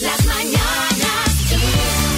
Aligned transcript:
Las 0.00 0.24
mañanas 0.26 1.46
Kiss. 1.48 2.10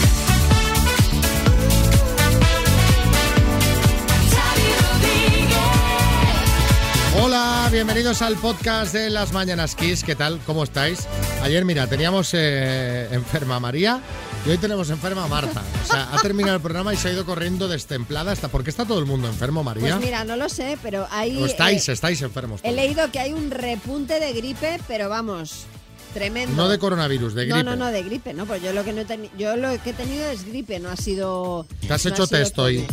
Hola, 7.21 7.69
bienvenidos 7.71 8.23
al 8.23 8.37
podcast 8.37 8.93
de 8.95 9.11
las 9.11 9.33
Mañanas 9.33 9.75
Kiss. 9.75 10.03
¿Qué 10.03 10.17
tal? 10.17 10.41
¿Cómo 10.47 10.65
estáis? 10.65 11.07
Ayer, 11.43 11.65
mira, 11.65 11.87
teníamos 11.87 12.31
eh, 12.35 13.09
enferma 13.13 13.57
a 13.57 13.61
María 13.61 14.01
y 14.47 14.51
hoy 14.51 14.59
tenemos 14.59 14.89
enferma 14.91 15.25
a 15.25 15.29
Marta. 15.29 15.63
O 15.85 15.87
sea, 15.87 16.09
ha 16.13 16.19
terminado 16.23 16.57
el 16.57 16.63
programa 16.63 16.95
y 16.95 16.97
se 16.97 17.09
ha 17.09 17.13
ido 17.13 17.25
corriendo 17.27 17.69
destemplada. 17.69 18.33
Hasta, 18.33 18.49
¿Por 18.49 18.65
qué 18.65 18.71
está 18.71 18.85
todo 18.85 18.99
el 18.99 19.07
mundo 19.07 19.29
enfermo, 19.29 19.63
María? 19.63 19.95
Pues 19.97 20.05
mira, 20.05 20.25
no 20.25 20.37
lo 20.37 20.49
sé, 20.49 20.79
pero 20.83 21.07
hay. 21.11 21.37
¿O 21.41 21.47
estáis, 21.47 21.89
eh, 21.89 21.93
estáis 21.93 22.23
enfermos? 22.23 22.61
he 22.61 22.65
todos? 22.65 22.77
leído 22.77 23.11
que 23.11 23.21
hay 23.21 23.33
un 23.33 23.51
repunte 23.51 24.19
de 24.19 24.33
gripe, 24.33 24.81
pero 24.89 25.09
vamos, 25.09 25.67
tremendo. 26.13 26.55
No 26.57 26.69
de 26.69 26.79
coronavirus, 26.79 27.35
de 27.35 27.45
gripe. 27.47 27.63
No, 27.65 27.71
no, 27.71 27.77
no, 27.77 27.91
de 27.91 28.03
gripe, 28.03 28.33
no, 28.35 28.47
pues 28.47 28.63
yo 28.63 28.73
lo 28.73 28.85
que 28.85 28.93
no 28.93 29.01
he 29.03 29.07
teni- 29.07 29.31
yo 29.39 29.57
lo 29.57 29.71
que 29.83 29.91
he 29.91 29.93
tenido 29.95 30.25
es 30.31 30.45
gripe, 30.47 30.79
no 30.81 30.91
ha 30.91 30.97
sido. 30.97 31.67
¿Te 31.87 31.93
has 31.93 32.05
no 32.05 32.11
hecho 32.11 32.27
test 32.27 32.59
hoy? 32.59 32.87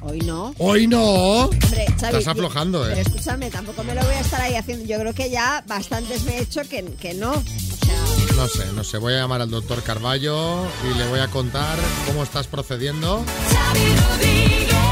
Hoy 0.00 0.20
no. 0.20 0.54
¡Hoy 0.58 0.86
no! 0.86 1.46
Hombre, 1.46 1.86
Xavi, 2.00 2.16
Estás 2.18 2.28
aflojando, 2.28 2.82
Pero 2.84 2.94
¿eh? 2.96 3.00
escúchame, 3.00 3.50
tampoco 3.50 3.82
me 3.82 3.94
lo 3.96 4.00
voy 4.02 4.14
a 4.14 4.20
estar 4.20 4.40
ahí 4.40 4.54
haciendo. 4.54 4.84
Yo 4.86 4.96
creo 5.00 5.12
que 5.12 5.28
ya 5.28 5.64
bastantes 5.66 6.22
me 6.22 6.38
he 6.38 6.42
hecho 6.42 6.62
que, 6.68 6.84
que 7.00 7.14
no. 7.14 7.32
O 7.32 7.42
sea, 7.42 8.36
No 8.36 8.46
sé, 8.46 8.64
no 8.74 8.84
sé. 8.84 8.98
Voy 8.98 9.14
a 9.14 9.18
llamar 9.18 9.42
al 9.42 9.50
doctor 9.50 9.82
Carballo 9.82 10.64
y 10.88 10.96
le 10.96 11.06
voy 11.08 11.18
a 11.18 11.26
contar 11.26 11.76
cómo 12.06 12.22
estás 12.22 12.46
procediendo. 12.46 13.24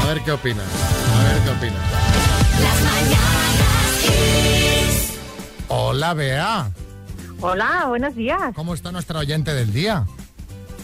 A 0.01 0.07
ver 0.07 0.21
qué 0.25 0.31
opinas. 0.33 0.65
A 1.15 1.23
ver 1.23 1.41
qué 1.43 1.49
opinas. 1.51 1.91
Las 2.61 2.81
mañanas 2.83 4.01
Kiss. 4.03 5.13
Hola, 5.69 6.13
Bea. 6.13 6.69
Hola, 7.41 7.85
buenos 7.87 8.15
días. 8.15 8.53
¿Cómo 8.55 8.73
está 8.73 8.91
nuestra 8.91 9.19
oyente 9.19 9.53
del 9.53 9.71
día? 9.71 10.05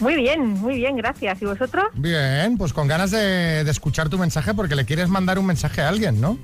Muy 0.00 0.16
bien, 0.16 0.46
muy 0.46 0.76
bien, 0.76 0.96
gracias. 0.96 1.40
¿Y 1.42 1.44
vosotros? 1.44 1.84
Bien, 1.94 2.56
pues 2.56 2.72
con 2.72 2.88
ganas 2.88 3.10
de, 3.10 3.64
de 3.64 3.70
escuchar 3.70 4.08
tu 4.08 4.18
mensaje 4.18 4.54
porque 4.54 4.74
le 4.74 4.84
quieres 4.84 5.08
mandar 5.08 5.38
un 5.38 5.46
mensaje 5.46 5.82
a 5.82 5.88
alguien, 5.88 6.20
¿no? 6.20 6.38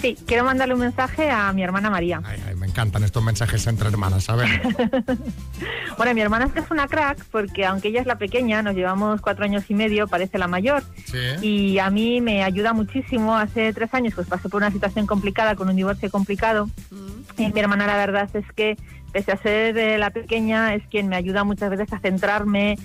Sí, 0.00 0.16
quiero 0.26 0.44
mandarle 0.44 0.74
un 0.74 0.80
mensaje 0.80 1.30
a 1.30 1.52
mi 1.52 1.62
hermana 1.62 1.88
María. 1.88 2.20
Ay, 2.24 2.42
ay, 2.46 2.54
me 2.54 2.66
encantan 2.66 3.02
estos 3.02 3.22
mensajes 3.22 3.66
entre 3.66 3.88
hermanas, 3.88 4.28
a 4.28 4.36
ver. 4.36 4.48
Bueno, 5.96 6.12
mi 6.12 6.20
hermana 6.20 6.44
es 6.44 6.52
que 6.52 6.60
es 6.60 6.70
una 6.70 6.88
crack 6.88 7.24
porque 7.30 7.64
aunque 7.64 7.88
ella 7.88 8.02
es 8.02 8.06
la 8.06 8.18
pequeña, 8.18 8.60
nos 8.60 8.74
llevamos 8.74 9.22
cuatro 9.22 9.46
años 9.46 9.64
y 9.70 9.74
medio, 9.74 10.06
parece 10.08 10.36
la 10.36 10.46
mayor. 10.46 10.82
Sí. 11.06 11.18
Y 11.40 11.78
a 11.78 11.88
mí 11.88 12.20
me 12.20 12.44
ayuda 12.44 12.74
muchísimo. 12.74 13.34
Hace 13.34 13.72
tres 13.72 13.94
años 13.94 14.12
pues 14.14 14.26
pasé 14.26 14.50
por 14.50 14.58
una 14.58 14.70
situación 14.70 15.06
complicada, 15.06 15.54
con 15.54 15.70
un 15.70 15.76
divorcio 15.76 16.10
complicado. 16.10 16.68
Y 17.38 17.50
mi 17.50 17.60
hermana 17.60 17.86
la 17.86 17.96
verdad 17.96 18.28
es 18.34 18.44
que, 18.54 18.76
pese 19.16 19.32
a 19.32 19.38
ser 19.38 19.78
eh, 19.78 19.96
la 19.96 20.10
pequeña, 20.10 20.74
es 20.74 20.86
quien 20.88 21.08
me 21.08 21.16
ayuda 21.16 21.42
muchas 21.42 21.70
veces 21.70 21.90
a 21.90 21.98
centrarme, 22.00 22.76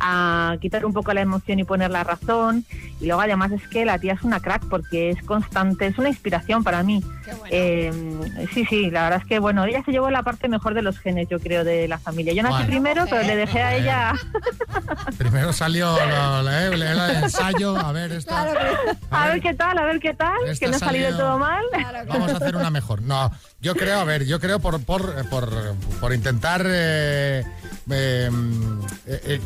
a 0.00 0.56
quitar 0.60 0.84
un 0.84 0.92
poco 0.92 1.12
la 1.12 1.20
emoción 1.20 1.58
y 1.58 1.64
poner 1.64 1.90
la 1.90 2.02
razón. 2.04 2.64
Y 3.00 3.06
luego 3.06 3.20
además 3.20 3.52
es 3.52 3.66
que 3.68 3.84
la 3.84 3.98
tía 3.98 4.14
es 4.14 4.22
una 4.22 4.40
crack 4.40 4.64
porque 4.68 5.10
es 5.10 5.22
constante, 5.22 5.86
es 5.86 5.98
una 5.98 6.08
inspiración 6.08 6.64
para 6.64 6.82
mí. 6.82 7.02
qué 7.24 7.32
bueno. 7.34 7.48
Eh, 7.50 8.48
sí, 8.54 8.64
sí, 8.66 8.90
la 8.90 9.04
verdad 9.04 9.20
es 9.22 9.26
que 9.28 9.38
bueno, 9.38 9.64
ella 9.64 9.82
se 9.84 9.92
llevó 9.92 10.10
la 10.10 10.22
parte 10.22 10.48
mejor 10.48 10.74
de 10.74 10.82
los 10.82 10.98
genes, 10.98 11.28
yo 11.28 11.38
creo, 11.38 11.64
de 11.64 11.86
la 11.88 11.98
familia. 11.98 12.32
Yo 12.32 12.42
nací 12.42 12.52
Bueno. 12.54 12.66
primero, 12.68 13.04
pero 13.08 13.22
le 13.22 13.36
dejé 13.36 13.62
a 13.62 13.76
ella. 13.76 14.14
Primero 15.18 15.52
salió 15.52 15.92
lo- 16.06 16.42
lo- 16.42 16.50
eh, 16.50 16.66
el 16.72 16.82
ensayo, 17.24 17.76
a 17.76 17.92
ver, 17.92 18.12
esto. 18.12 18.30
Claro, 18.32 18.52
pero- 18.54 18.96
A 19.10 19.28
ver 19.28 19.40
qué 19.40 19.54
tal, 19.54 19.78
a 19.78 19.84
ver 19.84 20.00
qué 20.00 20.14
tal, 20.14 20.32
que 20.58 20.66
no 20.68 20.76
ha 20.76 20.78
salido 20.78 21.10
salió- 21.10 21.16
todo 21.18 21.38
mal. 21.38 21.62
claro, 21.72 21.88
claro. 21.90 22.06
Vamos 22.08 22.32
a 22.32 22.36
hacer 22.36 22.56
una 22.56 22.70
mejor. 22.70 23.02
No, 23.02 23.30
yo 23.60 23.74
creo, 23.74 24.00
a 24.00 24.04
ver, 24.04 24.24
yo 24.26 24.40
creo 24.40 24.60
por, 24.60 24.82
por, 24.84 25.28
por, 25.28 25.50
por 26.00 26.14
intentar 26.14 26.62
eh, 26.66 27.44
eh, 27.90 28.30
eh, 29.06 29.40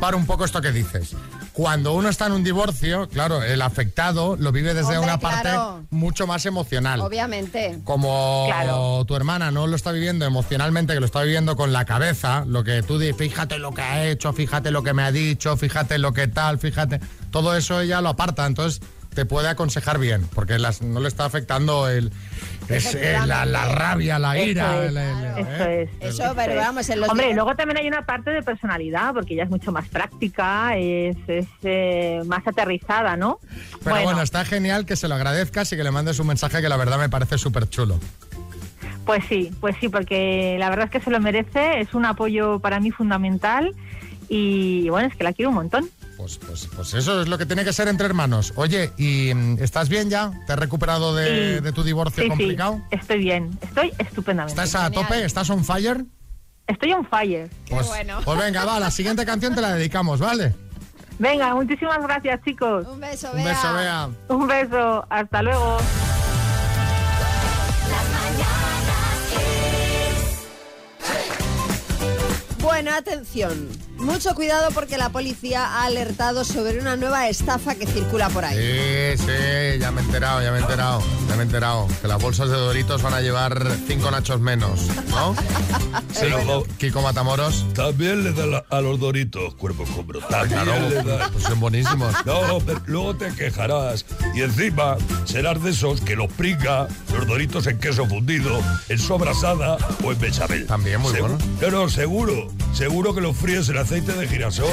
exculpar 0.00 0.14
un 0.14 0.26
poco 0.26 0.44
esto 0.46 0.62
que 0.62 0.72
dices. 0.72 1.14
Cuando 1.52 1.92
uno 1.92 2.08
está 2.08 2.26
en 2.26 2.32
un 2.32 2.42
divorcio, 2.42 3.06
claro, 3.08 3.42
el 3.42 3.60
afectado 3.60 4.34
lo 4.36 4.50
vive 4.50 4.72
desde 4.72 4.96
Hombre, 4.96 5.12
una 5.12 5.18
claro. 5.18 5.42
parte 5.42 5.86
mucho 5.90 6.26
más 6.26 6.46
emocional. 6.46 7.00
Obviamente. 7.00 7.80
Como 7.84 8.46
Claro. 8.48 9.04
tu 9.04 9.14
hermana 9.14 9.50
no 9.50 9.66
lo 9.66 9.76
está 9.76 9.92
viviendo 9.92 10.24
emocionalmente, 10.24 10.94
que 10.94 11.00
lo 11.00 11.06
está 11.06 11.22
viviendo 11.22 11.54
con 11.54 11.74
la 11.74 11.84
cabeza, 11.84 12.44
lo 12.46 12.64
que 12.64 12.82
tú 12.82 12.98
dices, 12.98 13.16
fíjate 13.16 13.58
lo 13.58 13.74
que 13.74 13.82
ha 13.82 14.06
hecho, 14.06 14.32
fíjate 14.32 14.70
lo 14.70 14.82
que 14.82 14.94
me 14.94 15.02
ha 15.02 15.12
dicho, 15.12 15.54
fíjate 15.58 15.98
lo 15.98 16.14
que 16.14 16.28
tal, 16.28 16.58
fíjate, 16.58 16.98
todo 17.30 17.54
eso 17.54 17.80
ella 17.80 18.00
lo 18.00 18.08
aparta, 18.08 18.46
entonces 18.46 18.80
te 19.14 19.24
puede 19.24 19.48
aconsejar 19.48 19.98
bien, 19.98 20.26
porque 20.34 20.58
las- 20.58 20.82
no 20.82 21.00
le 21.00 21.08
está 21.08 21.24
afectando 21.24 21.88
el, 21.88 22.12
es, 22.68 22.94
eh, 22.94 23.18
la, 23.26 23.44
la 23.44 23.66
rabia, 23.72 24.18
la 24.20 24.36
Eso 24.36 24.48
ira. 24.50 24.84
es, 24.84 24.88
el- 24.90 24.96
el- 24.96 25.38
eso 25.38 25.64
¿eh? 25.64 25.90
es. 26.00 26.14
Eso, 26.14 26.32
pero 26.36 26.54
vamos, 26.56 26.88
en 26.90 27.00
los 27.00 27.08
Hombre, 27.08 27.34
luego 27.34 27.54
también 27.56 27.78
hay 27.78 27.88
una 27.88 28.06
parte 28.06 28.30
de 28.30 28.42
personalidad, 28.42 29.12
porque 29.12 29.34
ella 29.34 29.44
es 29.44 29.50
mucho 29.50 29.72
más 29.72 29.88
práctica, 29.88 30.76
es, 30.76 31.16
es, 31.26 31.46
eh, 31.64 32.22
más 32.26 32.46
aterrizada, 32.46 33.16
¿no? 33.16 33.40
Pero 33.82 34.00
bueno. 34.02 34.22
está 34.22 34.44
genial 34.44 34.86
que 34.86 34.94
se 34.96 35.08
lo 35.08 35.16
agradezcas 35.16 35.72
y 35.72 35.76
que 35.76 35.82
le 35.84 35.90
mandes 35.90 36.18
un 36.20 36.28
mensaje 36.28 36.60
que 36.62 36.68
la 36.68 36.76
verdad 36.76 36.98
me 36.98 37.08
parece 37.08 37.36
súper 37.36 37.68
chulo. 37.68 37.98
Pues 39.04 39.24
sí, 39.28 39.50
pues 39.60 39.74
sí, 39.80 39.88
porque 39.88 40.56
la 40.60 40.68
verdad 40.70 40.84
es 40.84 40.90
que 40.92 41.00
se 41.00 41.10
lo 41.10 41.18
merece, 41.18 41.80
es 41.80 41.94
un 41.94 42.04
apoyo 42.04 42.60
para 42.60 42.78
mí 42.78 42.92
fundamental 42.92 43.74
y 44.28 44.88
bueno, 44.88 45.08
es 45.08 45.16
que 45.16 45.24
la 45.24 45.32
quiero 45.32 45.48
un 45.48 45.56
montón. 45.56 45.90
Pues, 46.20 46.36
pues, 46.38 46.68
pues 46.76 46.92
eso 46.94 47.22
es 47.22 47.28
lo 47.28 47.38
que 47.38 47.46
tiene 47.46 47.64
que 47.64 47.72
ser 47.72 47.88
entre 47.88 48.04
hermanos. 48.04 48.52
Oye, 48.56 48.92
¿y 48.98 49.32
mm, 49.34 49.56
estás 49.62 49.88
bien 49.88 50.10
ya? 50.10 50.30
¿Te 50.46 50.52
has 50.52 50.58
recuperado 50.58 51.14
de, 51.14 51.56
Sí. 51.56 51.62
de 51.64 51.72
tu 51.72 51.82
divorcio 51.82 52.22
Sí, 52.24 52.28
complicado? 52.28 52.76
sí, 52.90 52.96
estoy 53.00 53.18
bien, 53.20 53.58
estoy 53.62 53.92
estupendamente. 53.98 54.60
¿Estás 54.60 54.74
a 54.74 54.84
Genial. 54.84 55.02
tope? 55.06 55.24
¿Estás 55.24 55.48
on 55.48 55.64
fire? 55.64 56.04
Estoy 56.66 56.92
on 56.92 57.06
fire. 57.06 57.48
Pues, 57.70 57.86
bueno. 57.86 58.20
pues 58.22 58.38
venga, 58.38 58.64
va, 58.66 58.78
la 58.78 58.90
siguiente 58.90 59.24
canción 59.24 59.54
te 59.54 59.62
la 59.62 59.72
dedicamos, 59.74 60.20
¿vale? 60.20 60.54
Venga, 61.18 61.54
muchísimas 61.54 62.00
gracias 62.02 62.40
chicos. 62.44 62.86
Un 62.86 63.00
beso, 63.00 63.30
Un 63.32 63.42
beso, 63.44 63.74
Bea. 63.74 64.08
Un 64.28 64.46
beso, 64.46 65.06
hasta 65.08 65.42
luego. 65.42 65.78
Bueno, 72.82 72.96
atención. 72.96 73.68
Mucho 73.98 74.34
cuidado 74.34 74.70
porque 74.72 74.96
la 74.96 75.10
policía 75.10 75.66
ha 75.66 75.84
alertado 75.84 76.46
sobre 76.46 76.80
una 76.80 76.96
nueva 76.96 77.28
estafa 77.28 77.74
que 77.74 77.86
circula 77.86 78.30
por 78.30 78.42
ahí. 78.46 78.56
Sí, 79.18 79.22
sí, 79.26 79.78
ya 79.78 79.90
me 79.90 80.00
he 80.00 80.04
enterado, 80.04 80.42
ya 80.42 80.50
me 80.50 80.56
he 80.56 80.60
enterado, 80.62 81.02
ya 81.28 81.34
me 81.36 81.42
he 81.42 81.44
enterado. 81.44 81.86
Que 82.00 82.08
las 82.08 82.22
bolsas 82.22 82.48
de 82.48 82.56
Doritos 82.56 83.02
van 83.02 83.12
a 83.12 83.20
llevar 83.20 83.70
cinco 83.86 84.10
nachos 84.10 84.40
menos, 84.40 84.86
¿no? 85.10 85.36
Sí, 86.12 86.20
Pero- 86.22 86.64
Kiko 86.78 87.02
Matamoros. 87.02 87.66
También 87.74 88.24
le 88.24 88.32
da 88.32 88.46
la- 88.46 88.64
a 88.70 88.80
los 88.80 88.98
doritos 88.98 89.54
cuerpo 89.56 89.84
con 89.84 90.00
hombro. 90.00 90.20
También 90.20 90.62
Claro, 90.64 90.88
le 90.88 91.02
da. 91.02 91.28
pues 91.30 91.44
son 91.44 91.58
buenísimos. 91.60 92.14
No, 92.24 92.58
pero 92.64 92.80
luego 92.86 93.16
te 93.16 93.28
quejarás. 93.34 94.04
Y 94.34 94.42
encima 94.42 94.96
serás 95.24 95.62
de 95.62 95.70
esos 95.70 96.00
que 96.00 96.16
los 96.16 96.32
pringa 96.32 96.88
los 97.12 97.26
doritos 97.26 97.66
en 97.66 97.78
queso 97.78 98.06
fundido, 98.06 98.60
en 98.88 98.98
sobrasada 98.98 99.76
o 100.04 100.12
en 100.12 100.18
bechamel. 100.20 100.66
También 100.66 101.00
muy 101.00 101.12
Segu- 101.12 101.20
bueno. 101.20 101.38
No, 101.60 101.70
no, 101.70 101.88
seguro. 101.88 102.48
Seguro 102.72 103.14
que 103.14 103.20
los 103.20 103.36
fríes 103.36 103.68
en 103.68 103.78
aceite 103.78 104.12
de 104.12 104.26
girasol. 104.26 104.68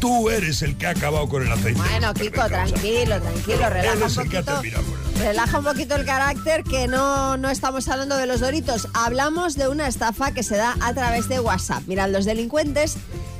Tú 0.00 0.28
eres 0.28 0.60
el 0.62 0.76
que 0.76 0.86
ha 0.86 0.90
acabado 0.90 1.26
con 1.28 1.42
el 1.42 1.50
aceite. 1.50 1.80
Bueno, 1.80 2.12
Kiko, 2.12 2.46
tranquilo, 2.46 3.20
tranquilo, 3.20 3.70
relaja 3.70 3.94
un 3.96 4.02
el 4.02 4.14
poquito. 4.14 4.60
el- 4.60 5.20
Relaja 5.20 5.58
un 5.58 5.64
poquito 5.64 5.96
el 5.96 6.04
carácter 6.04 6.62
que 6.62 6.86
no, 6.86 7.38
no 7.38 7.48
estamos 7.48 7.88
hablando 7.88 8.16
de 8.18 8.26
los 8.26 8.40
doritos. 8.40 8.86
Hablamos 8.92 9.54
de 9.56 9.68
una 9.68 9.88
estafa 9.88 10.32
que 10.32 10.42
se 10.42 10.56
da 10.56 10.76
a 10.80 10.92
través 10.92 11.28
de 11.28 11.40
WhatsApp. 11.40 11.82
Mirad, 11.86 12.10
los 12.10 12.26
delincuentes 12.26 12.96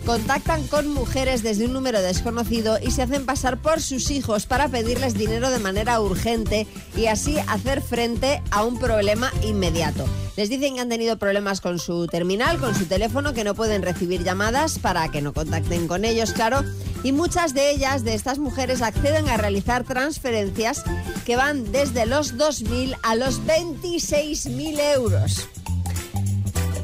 contactan 0.07 0.67
con 0.69 0.89
mujeres 0.89 1.43
desde 1.43 1.67
un 1.67 1.73
número 1.73 2.01
desconocido 2.01 2.79
y 2.81 2.93
se 2.93 3.03
hacen 3.03 3.27
pasar 3.27 3.59
por 3.59 3.83
sus 3.83 4.13
hijos 4.13 4.47
para 4.47 4.69
pedirles 4.69 5.15
dinero 5.15 5.51
de 5.51 5.59
manera 5.59 6.01
urgente 6.01 6.67
y 6.97 7.07
así 7.07 7.37
hacer 7.49 7.83
frente 7.83 8.41
a 8.53 8.65
un 8.65 8.79
problema 8.79 9.33
inmediato. 9.43 10.07
Les 10.37 10.49
dicen 10.49 10.75
que 10.75 10.81
han 10.81 10.89
tenido 10.89 11.19
problemas 11.19 11.61
con 11.61 11.81
su 11.81 12.07
terminal, 12.07 12.59
con 12.59 12.75
su 12.75 12.87
teléfono, 12.87 13.35
que 13.35 13.43
no 13.43 13.55
pueden 13.55 13.83
recibir 13.83 14.23
llamadas 14.23 14.79
para 14.79 15.11
que 15.11 15.23
no 15.23 15.33
contacten 15.33 15.89
con 15.89 16.05
ellos, 16.05 16.33
claro. 16.33 16.63
Y 17.03 17.13
muchas 17.13 17.53
de 17.53 17.71
ellas, 17.71 18.05
de 18.05 18.15
estas 18.15 18.39
mujeres, 18.39 18.83
acceden 18.83 19.29
a 19.29 19.37
realizar 19.37 19.85
transferencias 19.85 20.85
que 21.25 21.37
van 21.37 21.73
desde 21.73 22.07
los 22.07 22.37
2.000 22.37 22.97
a 23.03 23.17
los 23.17 23.41
26.000 23.43 24.79
euros. 24.95 25.49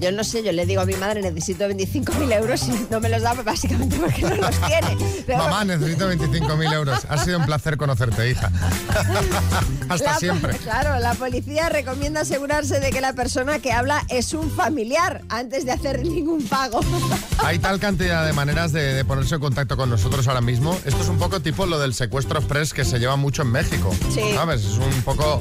Yo 0.02 0.10
no 0.10 0.24
sé, 0.24 0.42
yo 0.42 0.50
le 0.50 0.66
digo 0.66 0.80
a 0.82 0.84
mi 0.84 0.94
madre, 0.94 1.22
necesito 1.22 1.64
25.000 1.68 2.32
euros 2.36 2.62
y 2.68 2.86
no 2.90 2.98
me 3.00 3.08
los 3.08 3.22
da 3.22 3.34
básicamente 3.34 3.96
porque 3.98 4.22
no 4.22 4.34
los 4.34 4.50
tiene. 4.66 4.96
Pero 5.24 5.38
Mamá, 5.38 5.64
necesito 5.64 6.10
25.000 6.12 6.72
euros. 6.74 7.06
Ha 7.08 7.18
sido 7.18 7.38
un 7.38 7.46
placer 7.46 7.76
conocerte, 7.76 8.28
hija. 8.30 8.50
Hasta 9.88 10.12
La- 10.12 10.18
siempre. 10.18 10.56
Claro, 10.58 10.98
la 10.98 11.14
policía 11.14 11.68
recomienda 11.68 12.22
asegurarse 12.22 12.80
de 12.80 12.90
que 12.90 13.00
la 13.00 13.12
persona 13.12 13.60
que 13.60 13.70
habla 13.72 14.04
es 14.08 14.32
un 14.34 14.50
familiar 14.50 15.22
antes 15.28 15.64
de 15.64 15.72
hacer 15.72 16.04
ningún 16.04 16.42
pago. 16.48 16.80
Hay 17.44 17.58
tal 17.60 17.78
cantidad 17.78 18.26
de 18.26 18.32
maneras 18.32 18.72
de, 18.72 18.94
de 18.94 19.04
ponerse 19.04 19.36
en 19.36 19.40
contacto 19.40 19.76
con 19.76 19.88
nosotros 19.88 20.26
ahora 20.26 20.40
mismo. 20.40 20.76
Esto 20.84 21.00
es 21.02 21.08
un 21.08 21.18
poco 21.18 21.40
tipo 21.40 21.64
lo 21.66 21.78
del 21.78 21.94
secuestro 21.94 22.38
express 22.40 22.72
que 22.72 22.84
se 22.84 22.98
lleva 22.98 23.14
mucho 23.16 23.42
en 23.42 23.52
México. 23.52 23.94
Sí. 24.12 24.32
¿Sabes? 24.34 24.64
Es 24.64 24.78
un 24.78 25.02
poco 25.02 25.40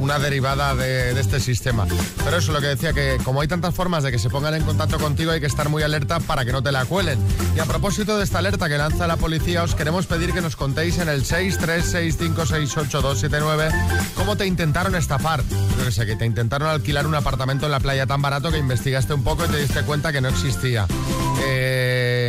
una 0.00 0.18
derivada 0.18 0.74
de, 0.74 1.20
este 1.20 1.38
sistema. 1.38 1.86
Pero 2.24 2.38
eso 2.38 2.50
es 2.50 2.54
lo 2.54 2.60
que 2.60 2.66
decía, 2.68 2.92
que 2.92 3.18
como 3.22 3.42
hay 3.42 3.48
tantas 3.48 3.74
formas 3.74 4.02
de 4.02 4.10
que 4.10 4.18
se 4.18 4.30
pongan 4.30 4.54
en 4.54 4.64
contacto 4.64 4.98
contigo, 4.98 5.30
hay 5.32 5.40
que 5.40 5.46
estar 5.46 5.68
muy 5.68 5.82
alerta 5.82 6.18
para 6.20 6.44
que 6.44 6.52
no 6.52 6.62
te 6.62 6.70
la 6.72 6.86
cuelen. 6.86 7.18
Y 7.54 7.60
a 7.60 7.66
propósito 7.66 8.18
de 8.18 8.24
esta 8.24 8.38
alerta 8.38 8.68
que 8.68 8.78
lanza 8.78 9.06
la 9.06 9.16
policía, 9.16 9.62
os 9.62 9.74
queremos 9.74 10.06
pedir 10.06 10.32
que 10.32 10.40
nos 10.40 10.56
contéis 10.56 10.98
en 10.98 11.08
el 11.08 11.24
636568279 11.24 13.70
cómo 14.14 14.36
te 14.36 14.46
intentaron 14.46 14.94
estafar. 14.94 15.42
Yo 15.78 15.84
que 15.84 15.92
sé, 15.92 16.06
que 16.06 16.16
te 16.16 16.24
intentaron 16.24 16.68
alquilar 16.68 17.06
un 17.06 17.14
apartamento 17.14 17.66
en 17.66 17.72
la 17.72 17.80
playa 17.80 18.06
tan 18.06 18.22
barato 18.22 18.50
que 18.50 18.58
investigaste 18.58 19.12
un 19.14 19.22
poco 19.22 19.44
y 19.44 19.48
te 19.48 19.58
diste 19.58 19.82
cuenta 19.82 20.12
que 20.12 20.20
no 20.20 20.28
existía. 20.28 20.86
Eh, 21.42 22.19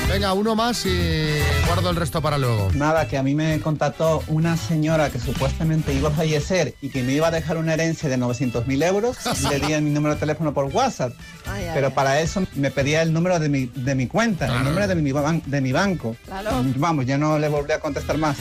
Venga, 0.09 0.33
uno 0.33 0.55
más 0.55 0.85
y 0.87 1.39
guardo 1.67 1.91
el 1.91 1.97
resto 1.97 2.21
para 2.23 2.39
luego. 2.39 2.71
Nada, 2.75 3.07
que 3.09 3.17
a 3.19 3.23
mí 3.23 3.35
me 3.35 3.61
contactó 3.61 4.23
una 4.29 4.57
señora 4.57 5.11
que 5.11 5.19
supuestamente 5.19 5.93
iba 5.93 6.09
a 6.09 6.13
fallecer 6.13 6.75
y 6.81 6.89
que 6.91 7.03
me 7.03 7.13
iba 7.13 7.29
a 7.29 7.31
dejar 7.31 7.57
una 7.57 7.75
herencia 7.75 8.09
de 8.09 8.17
900 8.17 8.67
mil 8.67 8.83
euros. 8.83 9.17
Le 9.51 9.59
di 9.61 9.81
mi 9.81 9.91
número 9.91 10.15
de 10.15 10.21
teléfono 10.21 10.53
por 10.55 10.67
WhatsApp. 10.67 11.13
Ay, 11.47 11.65
ay, 11.65 11.71
Pero 11.75 11.89
ay. 11.89 11.93
para 11.95 12.21
eso 12.21 12.43
me 12.55 12.71
pedía 12.71 13.03
el 13.03 13.13
número 13.13 13.39
de 13.39 13.49
mi, 13.49 13.67
de 13.67 13.95
mi 13.95 14.07
cuenta, 14.07 14.47
Claro. 14.47 14.61
el 14.61 14.67
número 14.67 14.89
de 14.89 14.95
mi, 14.97 15.13
de 15.47 15.61
mi 15.61 15.73
banco. 15.73 16.17
Claro. 16.27 16.51
Vamos, 16.77 17.07
ya 17.07 17.19
no 17.19 17.39
le 17.39 17.49
volví 17.49 17.73
a 17.73 17.81
contestar 17.81 18.19
más. 18.19 18.37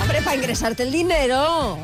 Hombre, 0.00 0.22
para 0.22 0.36
ingresarte 0.36 0.82
el 0.82 0.92
dinero. 0.92 1.78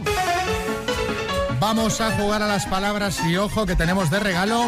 Vamos 1.58 2.00
a 2.02 2.10
jugar 2.12 2.42
a 2.42 2.46
las 2.46 2.66
palabras 2.66 3.18
y 3.26 3.36
ojo 3.36 3.64
que 3.66 3.74
tenemos 3.76 4.10
de 4.10 4.20
regalo 4.20 4.62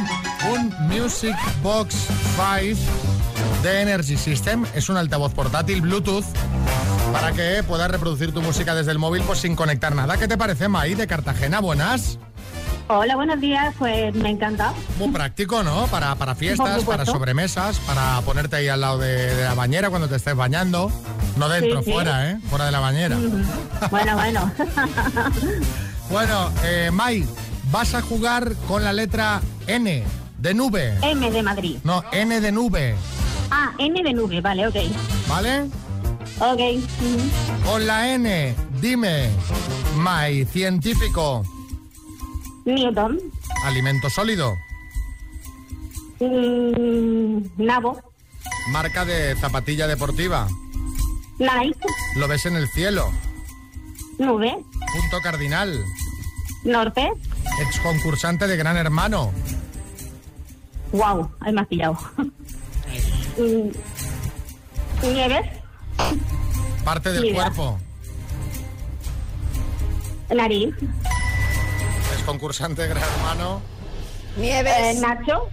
un 0.50 0.72
Music 0.88 1.36
Box 1.62 1.94
5 2.62 2.78
de 3.62 3.81
Energy 3.82 4.16
System. 4.16 4.64
Es 4.75 4.88
un 4.88 4.96
altavoz 4.96 5.32
portátil 5.34 5.81
Bluetooth 5.81 6.25
para 7.12 7.32
que 7.32 7.62
puedas 7.66 7.90
reproducir 7.90 8.32
tu 8.32 8.43
música 8.43 8.75
desde 8.75 8.93
el 8.93 8.99
móvil 8.99 9.22
pues 9.22 9.40
sin 9.40 9.56
conectar 9.56 9.94
nada. 9.94 10.16
¿Qué 10.16 10.28
te 10.28 10.37
parece, 10.37 10.69
Maí, 10.69 10.94
de 10.94 11.06
Cartagena? 11.06 11.60
Buenas. 11.60 12.19
Hola, 12.88 13.16
buenos 13.16 13.40
días. 13.40 13.75
Pues 13.78 14.14
me 14.14 14.31
encanta. 14.31 14.72
Muy 14.99 15.08
práctico, 15.10 15.62
¿no? 15.62 15.87
Para, 15.88 16.14
para 16.14 16.34
fiestas, 16.34 16.84
para 16.84 17.05
sobremesas, 17.05 17.78
para 17.81 18.20
ponerte 18.22 18.56
ahí 18.56 18.69
al 18.69 18.81
lado 18.81 18.99
de, 18.99 19.34
de 19.34 19.44
la 19.44 19.55
bañera 19.55 19.90
cuando 19.90 20.08
te 20.08 20.16
estés 20.16 20.34
bañando. 20.37 20.90
No 21.37 21.49
dentro, 21.49 21.81
Sí, 21.81 21.87
sí. 21.87 21.93
fuera, 21.93 22.31
¿eh? 22.31 22.38
Fuera 22.49 22.64
de 22.66 22.72
la 22.72 22.81
bañera. 22.81 23.16
Bueno, 23.90 24.14
bueno. 24.14 24.52
Bueno, 26.10 26.50
eh, 26.64 26.88
Mai, 26.90 27.26
vas 27.70 27.93
a 27.93 28.00
jugar 28.00 28.55
con 28.66 28.82
la 28.82 28.94
letra 28.94 29.43
N 29.66 30.02
de 30.38 30.55
nube. 30.55 30.96
M 31.02 31.31
de 31.31 31.43
Madrid. 31.43 31.76
No, 31.84 32.02
N 32.12 32.40
de 32.40 32.50
nube, 32.50 32.94
Ah, 33.50 33.72
N 33.78 34.02
de 34.02 34.12
nube, 34.12 34.40
vale, 34.40 34.66
ok. 34.66 34.76
¿vale? 35.28 35.68
Ok. 36.40 36.60
Con 37.64 37.86
la 37.86 38.14
N, 38.14 38.54
dime, 38.80 39.30
Mai, 39.96 40.44
científico, 40.44 41.42
Newton. 42.64 43.18
alimento 43.64 44.08
sólido, 44.10 44.54
Mm, 46.20 47.42
Nabo. 47.58 48.00
marca 48.72 49.04
de 49.04 49.36
zapatilla 49.36 49.86
deportiva, 49.86 50.48
Nike. 51.38 51.78
lo 52.16 52.26
ves 52.28 52.44
en 52.46 52.56
el 52.56 52.68
cielo, 52.68 53.10
Nube. 54.18 54.56
punto 54.92 55.20
cardinal, 55.22 55.80
Norte. 56.64 57.10
ex 57.66 57.80
concursante 57.80 58.46
de 58.46 58.56
Gran 58.56 58.76
Hermano, 58.76 59.32
Wow, 60.90 61.30
me 61.52 61.60
has 61.60 61.66
pillado. 61.68 61.98
Nieves. 65.02 65.46
parte 66.85 67.12
del 67.12 67.23
Mira. 67.23 67.44
cuerpo, 67.44 67.79
Nariz. 70.35 70.75
ex 72.12 72.23
concursante 72.25 72.82
de 72.82 72.88
Gran 72.88 73.02
Hermano, 73.02 73.61
Nieves. 74.37 74.96
Eh, 74.96 75.00
Nacho. 75.00 75.49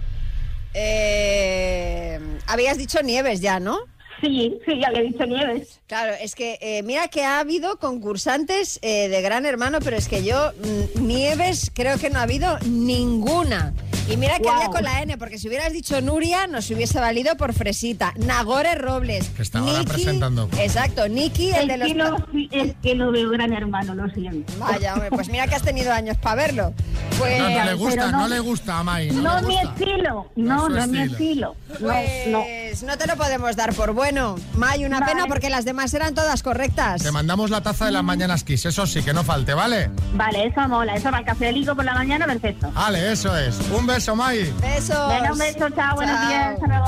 Eh, 0.74 2.20
habías 2.46 2.76
dicho 2.78 3.02
Nieves 3.02 3.40
ya, 3.40 3.60
¿no? 3.60 3.78
Sí, 4.20 4.58
sí, 4.64 4.80
ya 4.80 4.90
le 4.90 5.00
he 5.00 5.02
dicho 5.04 5.24
Nieves. 5.26 5.80
Claro, 5.86 6.14
es 6.20 6.34
que 6.34 6.58
eh, 6.60 6.82
mira 6.82 7.08
que 7.08 7.24
ha 7.24 7.38
habido 7.40 7.78
concursantes 7.78 8.78
eh, 8.82 9.08
de 9.08 9.20
Gran 9.22 9.44
Hermano, 9.46 9.78
pero 9.84 9.96
es 9.96 10.08
que 10.08 10.24
yo, 10.24 10.52
mm, 10.96 11.06
Nieves, 11.06 11.70
creo 11.74 11.98
que 11.98 12.08
no 12.10 12.18
ha 12.18 12.22
habido 12.22 12.58
ninguna. 12.66 13.74
Y 14.08 14.16
mira 14.16 14.36
que 14.36 14.44
Guau. 14.44 14.54
había 14.56 14.68
con 14.68 14.84
la 14.84 15.02
N, 15.02 15.18
porque 15.18 15.36
si 15.38 15.48
hubieras 15.48 15.72
dicho 15.72 16.00
Nuria, 16.00 16.46
nos 16.46 16.70
hubiese 16.70 17.00
valido 17.00 17.36
por 17.36 17.52
Fresita. 17.52 18.12
Nagore 18.16 18.76
Robles. 18.76 19.28
Que 19.30 19.42
está 19.42 19.58
ahora 19.58 19.80
Niki- 19.80 19.88
presentando. 19.88 20.48
Exacto, 20.58 21.08
Niki, 21.08 21.50
el 21.50 21.68
Es 21.68 21.68
de 21.68 21.76
los... 21.78 21.88
que, 21.88 21.94
no, 21.94 22.16
es 22.52 22.74
que 22.82 22.94
no 22.94 23.10
veo 23.10 23.30
gran 23.30 23.52
hermano, 23.52 23.94
lo 23.96 24.08
siento. 24.10 24.52
Vaya, 24.58 24.94
hombre, 24.94 25.10
pues 25.10 25.28
mira 25.28 25.48
que 25.48 25.56
has 25.56 25.62
tenido 25.62 25.92
años 25.92 26.16
para 26.18 26.36
verlo. 26.36 26.72
Pues, 27.18 27.38
no, 27.40 27.48
no 27.50 27.64
le 27.64 27.74
gusta, 27.74 28.10
no, 28.12 28.20
no- 28.20 28.28
le 28.28 28.38
gusta 28.40 28.78
a 28.78 28.82
Mai, 28.84 29.10
no, 29.10 29.40
No, 29.40 29.48
mi 29.48 29.58
estilo. 29.58 30.30
No 30.36 30.68
No, 30.68 30.78
es 30.78 30.88
mi 30.88 30.98
estilo. 31.02 31.56
estilo. 31.58 31.80
No, 31.80 31.88
no. 32.30 32.44
pues 32.44 32.82
no 32.84 32.96
te 32.98 33.06
lo 33.08 33.16
podemos 33.16 33.56
dar 33.56 33.74
por 33.74 33.92
bueno. 33.92 34.36
May, 34.54 34.84
una 34.84 35.00
Vale. 35.00 35.12
pena 35.14 35.26
porque 35.26 35.50
las 35.50 35.64
demás 35.64 35.92
eran 35.94 36.14
todas 36.14 36.42
correctas. 36.44 37.02
Te 37.02 37.10
mandamos 37.10 37.50
la 37.50 37.60
taza 37.62 37.86
de 37.86 37.92
las 37.92 38.04
mañanas 38.04 38.44
Kiss, 38.44 38.66
eso 38.66 38.86
sí, 38.86 39.02
que 39.02 39.12
no 39.12 39.24
falte, 39.24 39.52
¿vale? 39.54 39.90
Vale, 40.14 40.46
eso 40.46 40.60
mola. 40.68 40.94
Eso 40.94 41.04
para 41.04 41.18
el 41.20 41.24
café 41.24 41.50
ligo 41.50 41.74
por 41.74 41.84
la 41.84 41.94
mañana, 41.94 42.24
perfecto. 42.26 42.70
Vale, 42.72 43.10
eso 43.12 43.36
es. 43.36 43.58
Un 43.70 43.86
beso, 43.86 43.95
Mai. 44.14 44.52
Besos. 44.60 45.08
Venga, 45.08 45.32
un 45.32 45.38
beso, 45.38 45.70
chao, 45.70 45.94
buenos 45.96 46.16
Chao. 46.20 46.28
días, 46.28 46.52
hasta 46.52 46.66
luego. 46.66 46.86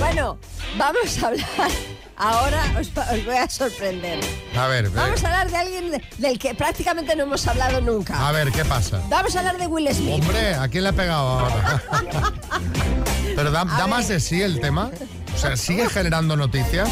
Bueno, 0.00 0.38
vamos 0.76 1.22
a 1.22 1.26
hablar. 1.28 1.70
Ahora 2.16 2.62
os, 2.78 2.88
os 2.88 3.24
voy 3.24 3.36
a 3.36 3.48
sorprender. 3.48 4.20
A 4.56 4.68
ver, 4.68 4.84
ve- 4.88 5.00
Vamos 5.00 5.24
a 5.24 5.26
hablar 5.28 5.50
de 5.50 5.56
alguien 5.56 5.90
de- 5.90 6.02
del 6.18 6.38
que 6.38 6.54
prácticamente 6.54 7.16
no 7.16 7.24
hemos 7.24 7.44
hablado 7.48 7.80
nunca. 7.80 8.28
a 8.28 8.30
ver, 8.30 8.52
¿qué 8.52 8.64
pasa? 8.64 9.00
Vamos 9.08 9.34
a 9.34 9.40
hablar 9.40 9.58
de 9.58 9.66
Will 9.66 9.88
Smith. 9.92 10.22
Hombre, 10.22 10.54
¿a 10.54 10.68
quién 10.68 10.84
le 10.84 10.90
ha 10.90 10.92
pegado 10.92 11.40
ahora? 11.40 11.82
Pero 13.36 13.50
da, 13.50 13.64
más 13.64 14.06
de 14.08 14.20
sí 14.20 14.42
el 14.42 14.60
tema. 14.60 14.90
O 15.34 15.38
sea, 15.38 15.56
sigue 15.56 15.88
generando 15.88 16.36
noticias. 16.36 16.88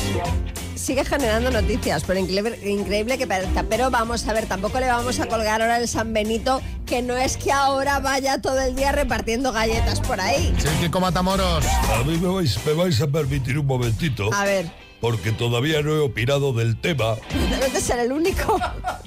Sigue 0.83 1.05
generando 1.05 1.53
noticias, 1.53 2.03
pero 2.05 2.19
increíble, 2.19 2.59
increíble 2.69 3.17
que 3.17 3.25
parezca. 3.25 3.63
Pero 3.63 3.89
vamos 3.89 4.27
a 4.27 4.33
ver, 4.33 4.47
tampoco 4.47 4.81
le 4.81 4.87
vamos 4.89 5.21
a 5.21 5.27
colgar 5.27 5.63
ahora 5.63 5.79
el 5.79 5.87
San 5.87 6.13
Benito, 6.13 6.61
que 6.87 7.03
no 7.03 7.17
es 7.17 7.37
que 7.37 7.53
ahora 7.53 8.01
vaya 8.01 8.43
todo 8.43 8.61
el 8.61 8.75
día 8.75 8.91
repartiendo 8.91 9.53
galletas 9.53 10.01
por 10.01 10.21
ahí. 10.21 10.53
Sí, 10.59 10.67
Kiko 10.81 10.99
Matamoros. 10.99 11.65
A 11.67 12.03
mí 12.03 12.19
me 12.19 12.27
vais, 12.27 12.59
me 12.67 12.73
vais 12.73 13.01
a 13.01 13.07
permitir 13.07 13.61
un 13.61 13.67
momentito, 13.67 14.29
A 14.35 14.45
ver, 14.45 14.73
porque 15.01 15.31
todavía 15.31 15.83
no 15.83 15.93
he 15.95 16.01
opinado 16.01 16.53
del 16.53 16.77
tema. 16.81 17.15
debes 17.49 17.75
de 17.75 17.81
ser 17.81 18.01
el 18.01 18.11
único. 18.11 18.59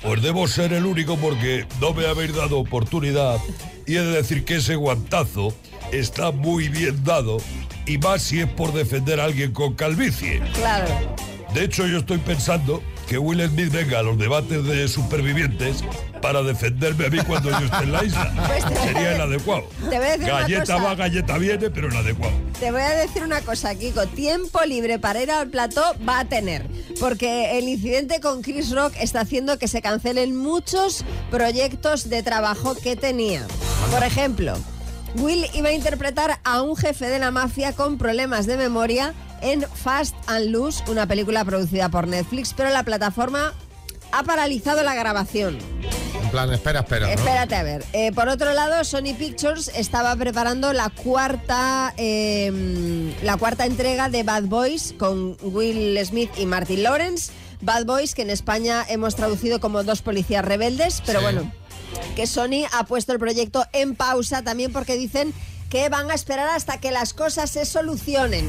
Pues 0.01 0.22
debo 0.22 0.48
ser 0.48 0.72
el 0.72 0.86
único 0.86 1.17
porque 1.17 1.67
no 1.82 1.94
me 1.94 2.08
habéis 2.08 2.34
dado 2.34 2.58
oportunidad. 2.60 3.38
Y 3.86 3.98
he 3.98 4.01
de 4.01 4.12
decir 4.12 4.46
que 4.46 4.55
ese 4.55 4.75
guantazo 4.77 5.53
está 5.91 6.32
muy 6.32 6.70
bien 6.70 7.03
dado. 7.03 7.36
Y 7.86 7.98
más 7.98 8.22
si 8.22 8.39
es 8.39 8.48
por 8.48 8.72
defender 8.72 9.20
a 9.20 9.25
alguien 9.25 9.51
con 9.51 9.74
calvicie. 9.74 10.41
Claro. 10.53 10.88
De 11.55 11.63
hecho, 11.63 11.88
yo 11.88 12.00
estoy 12.00 12.17
pensando 12.17 12.83
que 13.07 13.17
Will 13.17 13.39
Smith 13.47 13.71
venga 13.71 14.00
a 14.00 14.03
los 14.03 14.17
debates 14.17 14.65
de 14.65 14.89
supervivientes 14.89 15.85
para 16.21 16.43
defenderme 16.43 17.05
a 17.05 17.09
mí 17.09 17.19
cuando 17.25 17.50
yo 17.50 17.65
esté 17.65 17.83
en 17.83 17.91
la 17.93 18.03
isla. 18.03 18.33
Pues 18.47 18.79
Sería 18.81 19.15
el 19.15 19.21
adecuado. 19.21 19.63
Te 19.89 19.97
voy 19.97 20.05
a 20.05 20.17
decir 20.17 20.24
una 20.25 20.41
Galleta 20.41 20.75
va, 20.75 20.95
galleta 20.95 21.38
viene, 21.38 21.69
pero 21.69 21.88
el 21.88 21.95
adecuado. 21.95 22.33
Te 22.59 22.71
voy 22.71 22.81
a 22.81 22.89
decir 22.89 23.24
una 23.24 23.39
cosa, 23.39 23.74
Kiko. 23.74 24.05
Tiempo 24.07 24.65
libre 24.65 25.00
para 25.00 25.24
ir 25.24 25.31
al 25.31 25.47
plató 25.47 25.81
va 26.05 26.19
a 26.19 26.25
tener. 26.25 26.67
Porque 27.00 27.57
el 27.57 27.69
incidente 27.69 28.19
con 28.19 28.41
Chris 28.41 28.71
Rock 28.71 28.91
está 29.00 29.21
haciendo 29.21 29.57
que 29.57 29.69
se 29.69 29.81
cancelen 29.81 30.35
muchos 30.35 31.05
proyectos 31.31 32.09
de 32.09 32.21
trabajo 32.21 32.75
que 32.75 32.97
tenía. 32.97 33.47
Por 33.91 34.03
ejemplo, 34.03 34.57
Will 35.19 35.45
iba 35.53 35.69
a 35.69 35.74
interpretar 35.74 36.41
a 36.43 36.62
un 36.62 36.75
jefe 36.75 37.05
de 37.05 37.19
la 37.19 37.31
mafia 37.31 37.71
con 37.71 37.97
problemas 37.97 38.45
de 38.45 38.57
memoria 38.57 39.13
en 39.45 39.61
Fast 39.61 40.15
and 40.27 40.49
Loose, 40.49 40.83
una 40.89 41.05
película 41.07 41.45
producida 41.45 41.89
por 41.89 42.07
Netflix, 42.07 42.53
pero 42.55 42.69
la 42.71 42.83
plataforma 42.83 43.53
ha 44.11 44.23
paralizado 44.23 44.83
la 44.83 44.95
grabación. 44.95 45.57
En 46.21 46.29
plan, 46.31 46.51
espera, 46.51 46.79
espera. 46.81 47.05
¿no? 47.07 47.13
Espérate 47.13 47.55
a 47.55 47.63
ver. 47.63 47.85
Eh, 47.93 48.11
por 48.11 48.27
otro 48.29 48.53
lado, 48.53 48.83
Sony 48.83 49.13
Pictures 49.17 49.69
estaba 49.75 50.15
preparando 50.15 50.73
la 50.73 50.89
cuarta, 50.89 51.93
eh, 51.97 53.13
la 53.23 53.37
cuarta 53.37 53.65
entrega 53.65 54.09
de 54.09 54.23
Bad 54.23 54.43
Boys 54.43 54.93
con 54.97 55.37
Will 55.41 55.97
Smith 56.05 56.31
y 56.37 56.45
Martin 56.45 56.83
Lawrence. 56.83 57.31
Bad 57.61 57.85
Boys, 57.85 58.15
que 58.15 58.23
en 58.23 58.29
España 58.31 58.83
hemos 58.89 59.15
traducido 59.15 59.59
como 59.59 59.83
dos 59.83 60.01
policías 60.01 60.43
rebeldes, 60.43 61.01
pero 61.05 61.19
Sí. 61.19 61.23
bueno, 61.25 61.51
que 62.15 62.25
Sony 62.27 62.65
ha 62.73 62.85
puesto 62.85 63.13
el 63.13 63.19
proyecto 63.19 63.65
en 63.73 63.95
pausa 63.95 64.41
también 64.41 64.71
porque 64.73 64.97
dicen 64.97 65.33
que 65.69 65.87
van 65.89 66.09
a 66.11 66.13
esperar 66.15 66.49
hasta 66.49 66.79
que 66.79 66.91
las 66.91 67.13
cosas 67.13 67.49
se 67.51 67.65
solucionen. 67.65 68.45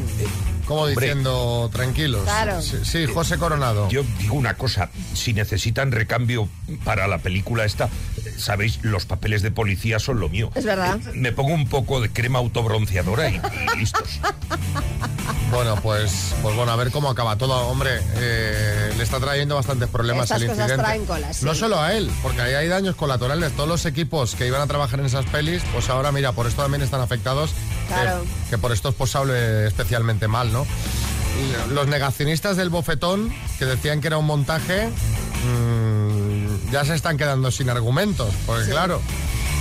Como 0.66 0.86
diciendo, 0.88 1.70
tranquilos. 1.72 2.24
Claro. 2.24 2.60
Sí, 2.60 2.78
sí, 2.82 3.06
José 3.06 3.38
Coronado. 3.38 3.88
Yo 3.88 4.04
digo 4.18 4.34
una 4.34 4.54
cosa, 4.54 4.90
si 5.14 5.32
necesitan 5.32 5.92
recambio 5.92 6.48
para 6.84 7.06
la 7.06 7.18
película 7.18 7.64
esta, 7.64 7.88
sabéis, 8.38 8.78
los 8.82 9.06
papeles 9.06 9.42
de 9.42 9.50
policía 9.50 9.98
son 9.98 10.20
lo 10.20 10.28
mío. 10.28 10.50
Es 10.54 10.64
verdad. 10.64 10.98
Eh, 11.06 11.12
Me 11.14 11.32
pongo 11.32 11.54
un 11.54 11.68
poco 11.68 12.00
de 12.00 12.10
crema 12.10 12.38
autobronceadora 12.38 13.28
y, 13.30 13.34
y 13.74 13.78
listos. 13.78 14.20
Bueno, 15.50 15.76
pues, 15.80 16.34
pues 16.42 16.56
bueno, 16.56 16.72
a 16.72 16.76
ver 16.76 16.90
cómo 16.90 17.08
acaba 17.08 17.36
todo. 17.38 17.68
Hombre, 17.68 18.00
eh, 18.16 18.92
le 18.96 19.02
está 19.02 19.20
trayendo 19.20 19.54
bastantes 19.54 19.88
problemas 19.88 20.24
Estas 20.24 20.42
el 20.42 20.48
cosas 20.48 20.62
incidente. 20.64 20.82
traen 20.84 21.06
colas, 21.06 21.36
sí. 21.36 21.44
No 21.46 21.54
solo 21.54 21.80
a 21.80 21.94
él, 21.94 22.10
porque 22.22 22.40
ahí 22.40 22.54
hay 22.54 22.68
daños 22.68 22.96
colaterales. 22.96 23.52
Todos 23.52 23.68
los 23.68 23.86
equipos 23.86 24.34
que 24.34 24.46
iban 24.46 24.60
a 24.60 24.66
trabajar 24.66 24.98
en 25.00 25.06
esas 25.06 25.24
pelis, 25.26 25.62
pues 25.72 25.88
ahora, 25.88 26.10
mira, 26.12 26.32
por 26.32 26.46
esto 26.46 26.62
también 26.62 26.82
están 26.82 27.00
afectados. 27.00 27.50
que- 27.88 27.94
Claro. 27.94 28.24
Que, 28.50 28.58
por 28.58 28.72
esto 28.72 28.88
es 28.88 28.94
posible 28.96 29.66
especialmente 29.68 30.26
mal, 30.26 30.52
¿no? 30.52 30.66
Los 31.70 31.86
negacionistas 31.86 32.56
del 32.56 32.70
bofetón, 32.70 33.32
que 33.58 33.66
decían 33.66 34.00
que 34.00 34.08
era 34.08 34.16
un 34.18 34.26
montaje, 34.26 34.88
mm, 34.88 36.05
ya 36.70 36.84
se 36.84 36.94
están 36.94 37.16
quedando 37.16 37.50
sin 37.50 37.70
argumentos. 37.70 38.34
Porque 38.46 38.70
claro, 38.70 39.00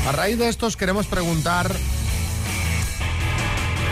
a 0.07 0.11
raíz 0.11 0.37
de 0.37 0.49
estos 0.49 0.77
queremos 0.77 1.07
preguntar 1.07 1.75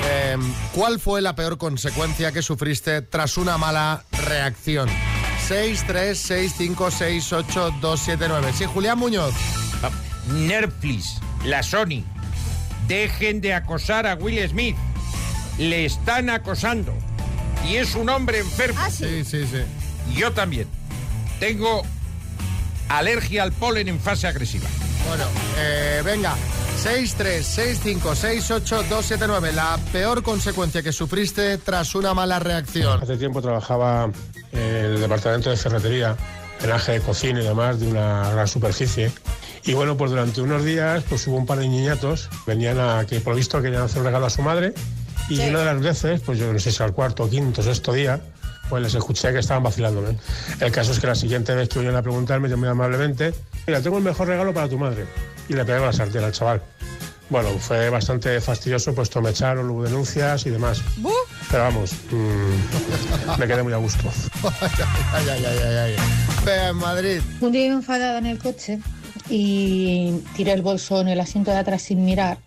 eh, 0.05 0.37
¿Cuál 0.73 0.99
fue 0.99 1.21
la 1.21 1.35
peor 1.35 1.57
consecuencia 1.57 2.31
que 2.31 2.41
sufriste 2.41 3.01
tras 3.01 3.37
una 3.37 3.57
mala 3.57 4.03
reacción? 4.11 4.89
6, 5.47 5.83
3, 5.87 6.17
6, 6.17 6.53
5, 6.57 6.91
6, 6.91 7.33
8, 7.33 7.75
2, 7.81 7.99
7, 7.99 8.25
9. 8.27 8.53
Sí, 8.53 8.65
Julián 8.65 8.97
Muñoz. 8.97 9.33
Ah, 9.81 9.89
Netflix, 10.33 11.19
la 11.45 11.63
Sony, 11.63 12.03
dejen 12.87 13.41
de 13.41 13.53
acosar 13.53 14.07
a 14.07 14.15
Will 14.15 14.47
Smith. 14.47 14.75
Le 15.57 15.85
están 15.85 16.29
acosando. 16.29 16.93
Y 17.67 17.75
es 17.75 17.95
un 17.95 18.09
hombre 18.09 18.39
enfermo. 18.39 18.79
Ah, 18.81 18.89
sí. 18.89 19.23
Sí, 19.23 19.45
sí, 19.45 19.63
yo 20.15 20.33
también. 20.33 20.67
Tengo 21.39 21.83
alergia 22.97 23.43
al 23.43 23.51
polen 23.51 23.87
en 23.87 23.99
fase 23.99 24.27
agresiva. 24.27 24.67
Bueno, 25.07 25.25
eh, 25.57 26.01
venga. 26.03 26.35
6, 26.81 27.15
3, 27.17 27.45
6, 27.45 27.79
5, 27.83 28.15
6, 28.15 28.51
8, 28.51 28.83
2, 28.89 29.05
7, 29.05 29.25
9. 29.27 29.51
La 29.53 29.77
peor 29.91 30.23
consecuencia 30.23 30.81
que 30.81 30.91
sufriste 30.91 31.57
tras 31.59 31.95
una 31.95 32.13
mala 32.13 32.39
reacción. 32.39 33.01
Hace 33.01 33.15
tiempo 33.17 33.41
trabajaba 33.41 34.09
en 34.51 34.59
el 34.59 34.99
departamento 34.99 35.49
de 35.49 35.55
ferretería, 35.57 36.17
drenaje 36.59 36.93
de 36.93 37.01
cocina 37.01 37.41
y 37.41 37.43
demás 37.43 37.79
de 37.79 37.87
una 37.87 38.29
gran 38.31 38.47
superficie. 38.47 39.11
Y 39.65 39.73
bueno, 39.75 39.95
pues 39.95 40.11
durante 40.11 40.41
unos 40.41 40.65
días 40.65 41.03
pues 41.07 41.25
hubo 41.27 41.37
un 41.37 41.45
par 41.45 41.59
de 41.59 41.67
niñatos, 41.69 42.27
venían 42.45 42.79
a 42.79 43.05
que 43.05 43.21
por 43.21 43.31
lo 43.33 43.37
visto 43.37 43.61
querían 43.61 43.83
hacer 43.83 43.99
un 43.99 44.05
regalo 44.05 44.25
a 44.25 44.29
su 44.29 44.41
madre 44.41 44.73
y 45.29 45.37
Sí. 45.37 45.47
una 45.47 45.59
de 45.59 45.65
las 45.65 45.79
veces, 45.79 46.19
pues 46.21 46.37
yo 46.37 46.51
no 46.51 46.59
sé 46.59 46.71
si 46.71 46.83
al 46.83 46.91
cuarto, 46.93 47.29
quinto, 47.29 47.63
sexto 47.63 47.93
día, 47.93 48.19
pues 48.69 48.81
les 48.81 48.95
escuché 48.95 49.31
que 49.31 49.39
estaban 49.39 49.63
vacilándome. 49.63 50.17
El 50.59 50.71
caso 50.71 50.91
es 50.91 50.99
que 50.99 51.07
la 51.07 51.15
siguiente 51.15 51.53
vez 51.53 51.69
que 51.69 51.79
vinieron 51.79 51.97
a 51.97 52.01
preguntarme, 52.01 52.53
muy 52.55 52.67
amablemente, 52.67 53.33
mira, 53.67 53.81
tengo 53.81 53.97
el 53.97 54.03
mejor 54.03 54.27
regalo 54.27 54.53
para 54.53 54.69
tu 54.69 54.77
madre. 54.77 55.05
Y 55.49 55.53
le 55.53 55.65
pegué 55.65 55.79
la 55.79 55.91
sartén 55.93 56.23
al 56.23 56.31
chaval. 56.31 56.61
Bueno, 57.29 57.49
fue 57.57 57.89
bastante 57.89 58.39
fastidioso, 58.41 58.93
puesto 58.93 59.21
me 59.21 59.31
echaron, 59.31 59.69
hubo 59.69 59.83
denuncias 59.83 60.45
y 60.45 60.49
demás. 60.49 60.81
Pero 61.49 61.63
vamos, 61.63 61.93
mm, 62.11 63.39
me 63.39 63.47
quedé 63.47 63.63
muy 63.63 63.73
a 63.73 63.77
gusto. 63.77 64.11
ay, 65.13 65.25
ay, 65.29 65.45
ay, 65.45 65.57
ay, 65.63 65.75
ay. 65.75 65.95
Ve, 66.45 66.67
en 66.67 66.75
Madrid. 66.75 67.21
Un 67.41 67.51
día 67.51 67.65
iba 67.65 67.75
enfadada 67.75 68.17
en 68.19 68.27
el 68.27 68.37
coche 68.37 68.79
y 69.29 70.21
tiré 70.35 70.51
el 70.51 70.61
bolso 70.61 71.01
en 71.01 71.07
el 71.07 71.19
asiento 71.19 71.51
de 71.51 71.57
atrás 71.57 71.81
sin 71.81 72.05
mirar, 72.05 72.37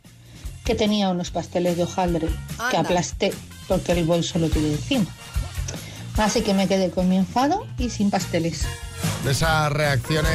que 0.65 0.75
tenía 0.75 1.09
unos 1.09 1.31
pasteles 1.31 1.77
de 1.77 1.85
hojaldre 1.85 2.29
que 2.71 2.77
aplasté 2.77 3.33
porque 3.67 3.93
el 3.93 4.05
bolso 4.05 4.39
lo 4.39 4.49
tuve 4.49 4.73
encima. 4.73 5.07
Así 6.19 6.43
que 6.43 6.55
me 6.55 6.67
quedé 6.67 6.91
con 6.91 7.09
mi 7.09 7.17
enfado 7.19 7.67
y 7.79 7.91
sin 7.91 8.11
pasteles. 8.11 8.67
De 9.25 9.33
esas 9.33 9.71
reacciones 9.73 10.31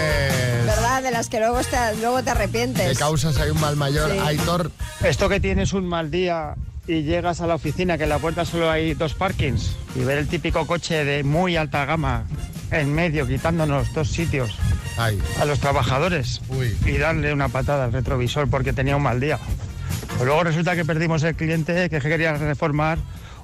¿Verdad? 0.66 1.02
De 1.02 1.12
las 1.12 1.28
que 1.30 1.40
luego 1.40 1.60
te, 1.62 1.78
luego 2.00 2.22
te 2.24 2.30
arrepientes. 2.30 2.88
que 2.90 2.96
causas 2.96 3.38
hay 3.38 3.50
un 3.50 3.60
mal 3.60 3.76
mayor. 3.76 4.12
Sí. 4.12 4.18
Aitor, 4.20 4.72
Esto 5.04 5.28
que 5.30 5.40
tienes 5.40 5.74
un 5.74 5.88
mal 5.88 6.12
día 6.12 6.56
y 6.88 7.04
llegas 7.04 7.42
a 7.42 7.48
la 7.48 7.56
oficina 7.56 7.98
que 7.98 8.04
en 8.04 8.10
la 8.10 8.20
puerta 8.20 8.46
solo 8.46 8.70
hay 8.70 8.94
dos 8.94 9.14
parkings 9.14 9.76
y 9.96 10.04
ver 10.04 10.18
el 10.18 10.28
típico 10.28 10.66
coche 10.68 11.04
de 11.06 11.24
muy 11.24 11.56
alta 11.56 11.86
gama 11.86 12.26
en 12.72 12.94
medio 12.94 13.28
quitándonos 13.28 13.94
dos 13.94 14.10
sitios 14.10 14.58
ay, 14.98 15.20
a 15.40 15.46
los 15.46 15.60
trabajadores 15.60 16.42
Uy. 16.50 16.76
y 16.86 16.98
darle 16.98 17.34
una 17.34 17.50
patada 17.50 17.86
al 17.86 17.94
retrovisor 17.94 18.50
porque 18.50 18.74
tenía 18.74 18.96
un 18.96 19.04
mal 19.04 19.20
día. 19.20 19.40
Pues 20.18 20.24
luego 20.26 20.44
resulta 20.44 20.76
que 20.76 20.86
perdimos 20.86 21.24
el 21.24 21.36
cliente 21.36 21.90
que 21.90 22.00
quería 22.00 22.34
reformar 22.34 22.98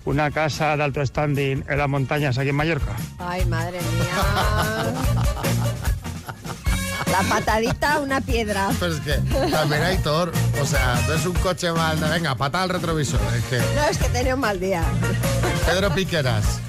una 0.08 0.32
casa 0.32 0.78
de 0.78 0.84
alto 0.84 1.06
standing 1.06 1.66
en 1.68 1.78
las 1.78 1.90
montañas 1.90 2.38
aquí 2.38 2.50
en 2.50 2.56
Mallorca. 2.56 2.94
Ay, 3.20 3.46
madre 3.46 3.80
mía. 3.82 4.94
La 7.12 7.22
patadita, 7.24 8.00
una 8.00 8.22
piedra. 8.22 8.70
Pero 8.80 8.94
es 8.94 9.02
que 9.02 9.14
también 9.52 9.84
hay 9.84 9.98
Thor. 9.98 10.32
O 10.62 10.66
sea, 10.66 10.98
ves 11.10 11.26
un 11.26 11.34
coche 11.34 11.72
mal. 11.74 11.98
Venga, 11.98 12.36
pata 12.36 12.64
al 12.64 12.70
retrovisor. 12.70 13.20
Es 13.36 13.44
que. 13.46 13.58
No, 13.76 13.84
es 13.90 13.98
que 13.98 14.08
tenía 14.10 14.36
un 14.36 14.42
mal 14.42 14.60
día. 14.60 14.84
Pedro 15.66 15.94
Piqueras. 15.94 16.60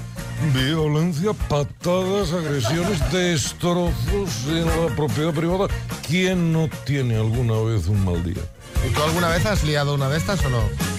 Violencia, 0.53 1.31
patadas, 1.47 2.33
agresiones, 2.33 3.11
destrozos 3.11 4.45
en 4.47 4.65
la 4.65 4.95
propiedad 4.95 5.33
privada. 5.33 5.67
¿Quién 6.05 6.51
no 6.51 6.69
tiene 6.85 7.15
alguna 7.15 7.59
vez 7.59 7.87
un 7.87 8.03
mal 8.03 8.23
día? 8.23 8.43
¿Y 8.85 8.93
tú 8.93 9.03
alguna 9.03 9.29
vez 9.29 9.45
has 9.45 9.63
liado 9.63 9.93
una 9.93 10.09
de 10.09 10.17
estas 10.17 10.43
o 10.45 10.49
no? 10.49 10.98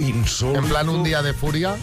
Insólito. 0.00 0.60
En 0.60 0.68
plan, 0.68 0.88
un 0.88 1.04
día 1.04 1.22
de 1.22 1.34
furia. 1.34 1.76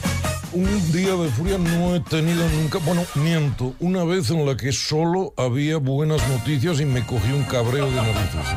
Un 0.54 0.92
día 0.92 1.14
de 1.16 1.30
furia 1.30 1.58
no 1.58 1.96
he 1.96 2.00
tenido 2.00 2.48
nunca. 2.50 2.80
Bueno, 2.80 3.06
miento. 3.16 3.76
Una 3.80 4.04
vez 4.04 4.32
en 4.32 4.46
la 4.46 4.58
que 4.58 4.72
solo 4.72 5.34
había 5.38 5.78
buenas 5.78 6.28
noticias 6.30 6.80
y 6.80 6.86
me 6.86 7.06
cogí 7.06 7.32
un 7.32 7.44
cabreo 7.44 7.86
de 7.86 7.96
narices. 7.96 8.48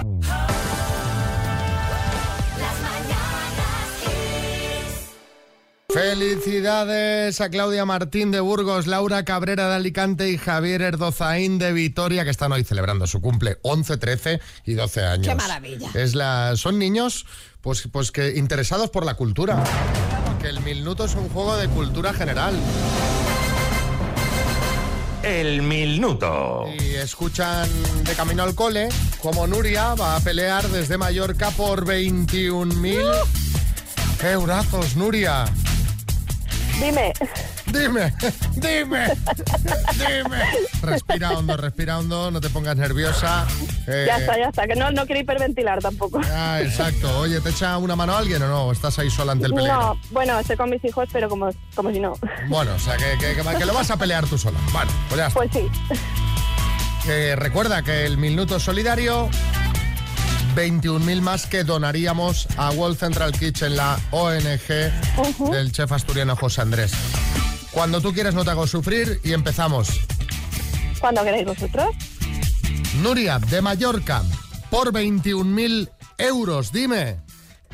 Las 2.59 2.81
mañanas 2.81 3.95
Kiss. 4.03 5.11
Felicidades 5.93 7.41
a 7.41 7.51
Claudia 7.51 7.85
Martín 7.85 8.31
de 8.31 8.41
Burgos, 8.41 8.87
Laura 8.87 9.25
Cabrera 9.25 9.69
de 9.69 9.75
Alicante 9.75 10.31
y 10.31 10.39
Javier 10.39 10.81
Erdozaín 10.83 11.59
de 11.59 11.73
Vitoria, 11.73 12.25
que 12.25 12.31
están 12.31 12.53
hoy 12.53 12.65
celebrando 12.65 13.07
su 13.07 13.21
cumple 13.21 13.59
11, 13.63 13.97
13 13.99 14.41
y 14.65 14.75
12 14.75 15.05
años. 15.05 15.27
¡Qué 15.27 15.35
maravilla! 15.35 15.91
Es 15.95 16.15
la, 16.15 16.57
son 16.57 16.79
niños 16.79 17.27
pues, 17.61 17.89
pues 17.91 18.11
que 18.11 18.37
interesados 18.37 18.91
por 18.91 19.05
la 19.05 19.15
cultura. 19.15 19.63
Porque 20.27 20.49
el 20.49 20.61
minuto 20.61 21.05
es 21.05 21.15
un 21.15 21.29
juego 21.29 21.57
de 21.57 21.69
cultura 21.69 22.13
general. 22.13 22.55
El 25.23 25.63
minuto. 25.63 26.65
Y 26.81 26.95
escuchan 26.95 27.69
de 28.05 28.15
camino 28.15 28.43
al 28.43 28.55
cole 28.55 28.89
como 29.21 29.47
Nuria 29.47 29.95
va 29.95 30.17
a 30.17 30.21
pelear 30.21 30.67
desde 30.69 30.97
Mallorca 30.97 31.51
por 31.51 31.85
21.000 31.85 33.05
eurazos. 34.25 34.97
Nuria, 34.97 35.45
Dime, 36.81 37.13
Dime, 37.67 38.13
dime, 38.57 39.07
dime. 39.99 40.39
Respira 40.83 41.31
hondo, 41.33 41.57
respira 41.57 41.99
hondo, 41.99 42.31
no 42.31 42.41
te 42.41 42.49
pongas 42.51 42.77
nerviosa. 42.77 43.47
Eh, 43.87 44.05
Ya 44.07 44.17
está, 44.17 44.37
ya 44.39 44.49
está, 44.49 44.67
que 44.67 44.75
no, 44.75 44.91
no 44.91 45.05
quiero 45.07 45.21
hiperventilar 45.21 45.81
tampoco. 45.81 46.21
Ah, 46.33 46.61
exacto. 46.63 47.19
Oye, 47.21 47.41
¿te 47.41 47.51
echa 47.51 47.77
una 47.79 47.95
mano 47.97 48.17
alguien 48.17 48.43
o 48.43 48.49
no? 48.49 48.65
¿O 48.67 48.73
estás 48.73 48.99
ahí 48.99 49.11
sola 49.11 49.33
ante 49.33 49.47
el 49.47 49.53
peligro? 49.55 49.75
No, 49.77 50.01
bueno, 50.11 50.39
estoy 50.41 50.57
con 50.57 50.71
mis 50.71 50.85
hijos, 50.85 51.09
pero 51.13 51.29
como, 51.29 51.51
como 51.75 51.91
si 51.93 52.01
no. 52.01 52.15
Bueno, 52.49 52.73
o 52.75 52.79
sea, 52.79 52.97
que, 52.97 53.17
que- 53.19 53.35
que- 53.37 53.59
que 53.59 53.65
lo 53.67 53.75
vas 53.75 53.91
a 53.91 53.97
pelear 53.97 54.27
tú 54.27 54.37
sola. 54.39 54.59
Vale, 54.73 54.91
pues 55.09 55.19
ya 55.19 55.27
está. 55.29 55.39
Pues 55.39 55.51
sí. 55.53 55.69
Eh, 57.09 57.35
recuerda 57.37 57.83
que 57.83 58.05
el 58.05 58.19
minuto 58.19 58.59
solidario, 58.61 59.29
21.000 60.55 61.21
más 61.21 61.47
que 61.47 61.65
donaríamos 61.65 62.49
a 62.57 62.71
World 62.71 62.99
Central 62.99 63.33
Kitchen, 63.33 63.77
la 63.77 63.99
ONG 64.11 65.51
del 65.51 65.73
chef 65.73 65.93
asturiano 65.93 66.37
José 66.37 66.63
Andrés. 66.63 66.93
Cuando 67.71 68.01
tú 68.01 68.13
quieras 68.13 68.35
no 68.35 68.45
te 68.45 68.51
hago 68.51 68.67
sufrir 68.67 69.21
y 69.23 69.33
empezamos. 69.33 70.01
Cuando 71.01 71.23
queráis 71.23 71.47
vosotros. 71.47 71.89
Nuria, 73.03 73.39
de 73.39 73.63
Mallorca, 73.63 74.23
por 74.71 74.93
21.000 74.93 75.91
euros, 76.19 76.73
dime, 76.73 77.19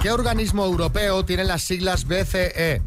¿qué 0.01 0.11
organismo 0.11 0.65
europeo 0.65 1.25
tiene 1.25 1.45
las 1.45 1.63
siglas 1.63 2.05
BCE? 2.07 2.83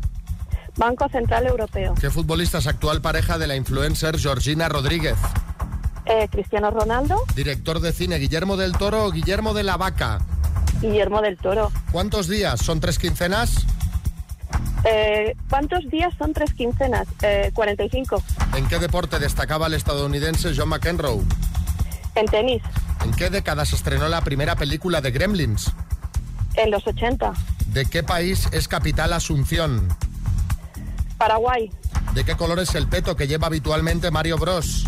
Banco 0.78 1.10
Central 1.10 1.48
Europeo. 1.48 1.96
¿Qué 2.00 2.10
futbolista 2.10 2.60
es 2.60 2.68
actual 2.68 3.02
pareja 3.02 3.38
de 3.38 3.48
la 3.48 3.56
influencer 3.56 4.18
Georgina 4.18 4.70
Rodríguez? 4.70 5.18
Eh, 6.06 6.28
Cristiano 6.32 6.72
Ronaldo. 6.72 7.24
Director 7.36 7.80
de 7.80 7.92
cine 7.92 8.18
Guillermo 8.18 8.58
del 8.58 8.74
Toro 8.74 9.06
o 9.06 9.12
Guillermo 9.12 9.54
de 9.54 9.64
la 9.64 9.78
Vaca. 9.78 10.20
Guillermo 10.82 11.22
del 11.22 11.38
Toro. 11.38 11.72
¿Cuántos 11.92 12.28
días? 12.28 12.60
¿Son 12.62 12.80
tres 12.80 12.98
quincenas? 12.98 13.66
Eh, 14.86 15.36
¿Cuántos 15.50 15.90
días 15.90 16.14
son 16.18 16.34
tres 16.34 16.54
quincenas? 16.54 17.08
Eh, 17.22 17.52
45. 17.54 18.24
¿En 18.56 18.68
qué 18.68 18.80
deporte 18.80 19.20
destacaba 19.20 19.68
el 19.68 19.74
estadounidense 19.74 20.54
John 20.56 20.70
McEnroe? 20.70 21.22
En 22.16 22.26
tenis. 22.28 22.62
¿En 23.04 23.12
qué 23.12 23.30
década 23.30 23.66
se 23.66 23.76
estrenó 23.76 24.08
la 24.08 24.22
primera 24.22 24.56
película 24.56 25.02
de 25.02 25.12
Gremlins? 25.12 25.72
En 26.56 26.72
los 26.72 26.86
80. 26.88 27.34
¿De 27.68 27.86
qué 27.86 28.04
país 28.04 28.48
es 28.52 28.68
capital 28.68 29.14
Asunción? 29.14 29.88
Paraguay. 31.18 31.70
¿De 32.14 32.24
qué 32.24 32.36
color 32.36 32.60
es 32.60 32.74
el 32.76 32.88
peto 32.88 33.16
que 33.16 33.28
lleva 33.28 33.48
habitualmente 33.48 34.10
Mario 34.12 34.38
Bros? 34.38 34.86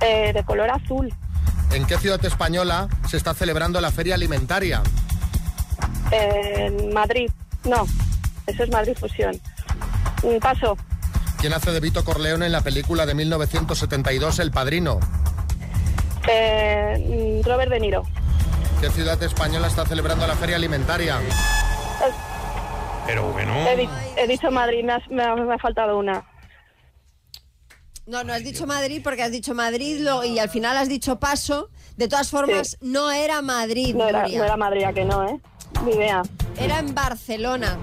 Eh, 0.00 0.32
de 0.32 0.44
color 0.44 0.70
azul. 0.70 1.12
¿En 1.72 1.86
qué 1.86 1.98
ciudad 1.98 2.24
española 2.24 2.88
se 3.08 3.16
está 3.16 3.34
celebrando 3.34 3.80
la 3.80 3.90
feria 3.90 4.14
alimentaria? 4.14 4.82
En 6.10 6.92
Madrid. 6.94 7.30
No, 7.64 7.86
eso 8.46 8.62
es 8.62 8.70
Madrid 8.70 8.96
Fusión. 8.98 9.38
Mm, 10.22 10.38
Paso. 10.40 10.76
¿Quién 11.38 11.52
hace 11.52 11.70
de 11.72 11.80
Vito 11.80 12.04
Corleone 12.04 12.46
en 12.46 12.52
la 12.52 12.62
película 12.62 13.06
de 13.06 13.14
1972 13.14 14.38
El 14.38 14.50
Padrino? 14.50 14.98
Eh, 16.28 17.40
Robert 17.44 17.70
De 17.70 17.80
Niro. 17.80 18.02
¿Qué 18.80 18.90
ciudad 18.90 19.20
española 19.22 19.66
está 19.66 19.84
celebrando 19.86 20.26
la 20.26 20.34
feria 20.36 20.56
alimentaria? 20.56 21.18
Pero 23.06 23.32
bueno. 23.32 23.54
He, 23.68 23.76
di- 23.76 23.88
he 24.16 24.26
dicho 24.26 24.50
Madrid, 24.50 24.84
me, 24.84 24.92
has- 24.94 25.08
me 25.10 25.22
ha, 25.24 25.34
me 25.34 25.54
ha 25.54 25.58
faltado 25.58 25.98
una. 25.98 26.22
No, 28.08 28.24
no 28.24 28.32
has 28.32 28.42
dicho 28.42 28.66
Madrid 28.66 29.00
porque 29.04 29.22
has 29.22 29.30
dicho 29.30 29.54
Madrid 29.54 30.00
lo- 30.00 30.24
y 30.24 30.38
al 30.38 30.48
final 30.48 30.76
has 30.78 30.88
dicho 30.88 31.18
paso. 31.20 31.68
De 31.98 32.08
todas 32.08 32.30
formas, 32.30 32.78
no 32.80 33.10
era 33.10 33.42
Madrid. 33.42 33.94
No 33.94 34.08
era, 34.08 34.26
no 34.26 34.44
era 34.44 34.56
Madrid, 34.56 34.84
¿a 34.84 34.92
que 34.94 35.04
no, 35.04 35.28
¿eh? 35.28 35.38
Ni 35.84 35.92
idea. 35.92 36.22
Era 36.58 36.78
en 36.78 36.94
Barcelona. 36.94 37.76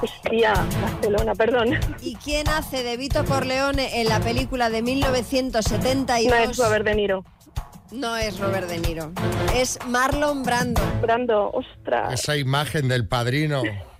Hostia, 0.00 0.54
Barcelona, 0.80 1.34
perdón. 1.34 1.78
¿Y 2.00 2.14
quién 2.16 2.48
hace 2.48 2.82
de 2.82 2.96
Vito 2.96 3.24
Corleone 3.26 4.00
en 4.00 4.08
la 4.08 4.20
película 4.20 4.70
de 4.70 4.80
1972? 4.80 6.30
No 6.30 6.50
es 6.50 6.56
Robert 6.56 6.84
De 6.86 6.94
Niro. 6.94 7.24
No 7.90 8.16
es 8.16 8.38
Robert 8.38 8.68
De 8.68 8.78
Niro. 8.78 9.12
Es 9.54 9.78
Marlon 9.86 10.44
Brando. 10.44 10.80
Brando, 11.02 11.50
ostras. 11.50 12.14
Esa 12.14 12.36
imagen 12.36 12.88
del 12.88 13.06
padrino. 13.06 13.62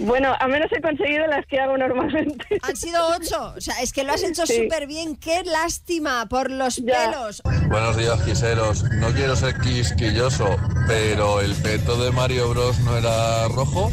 Bueno, 0.00 0.32
a 0.38 0.46
menos 0.46 0.70
he 0.72 0.80
conseguido 0.80 1.26
las 1.26 1.44
que 1.46 1.58
hago 1.58 1.76
normalmente. 1.76 2.44
Han 2.62 2.76
sido 2.76 3.00
ocho. 3.16 3.54
O 3.56 3.60
sea, 3.60 3.80
es 3.82 3.92
que 3.92 4.04
lo 4.04 4.12
has 4.12 4.22
hecho 4.22 4.46
Sí. 4.46 4.62
súper 4.62 4.86
bien. 4.86 5.16
Qué 5.16 5.42
lástima 5.44 6.26
por 6.28 6.50
los 6.50 6.80
pelos. 6.80 7.42
Buenos 7.68 7.96
días, 7.96 8.20
quiseros. 8.22 8.84
No 8.84 9.08
quiero 9.12 9.34
ser 9.36 9.58
quisquilloso, 9.58 10.56
pero 10.86 11.40
el 11.40 11.54
peto 11.56 12.02
de 12.02 12.10
Mario 12.12 12.48
Bros 12.50 12.78
no 12.80 12.96
era 12.96 13.48
rojo. 13.48 13.90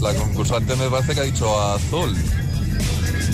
La 0.00 0.14
concursante 0.14 0.74
me 0.76 0.88
parece 0.88 1.14
que 1.14 1.20
ha 1.20 1.24
dicho 1.24 1.60
azul. 1.60 2.16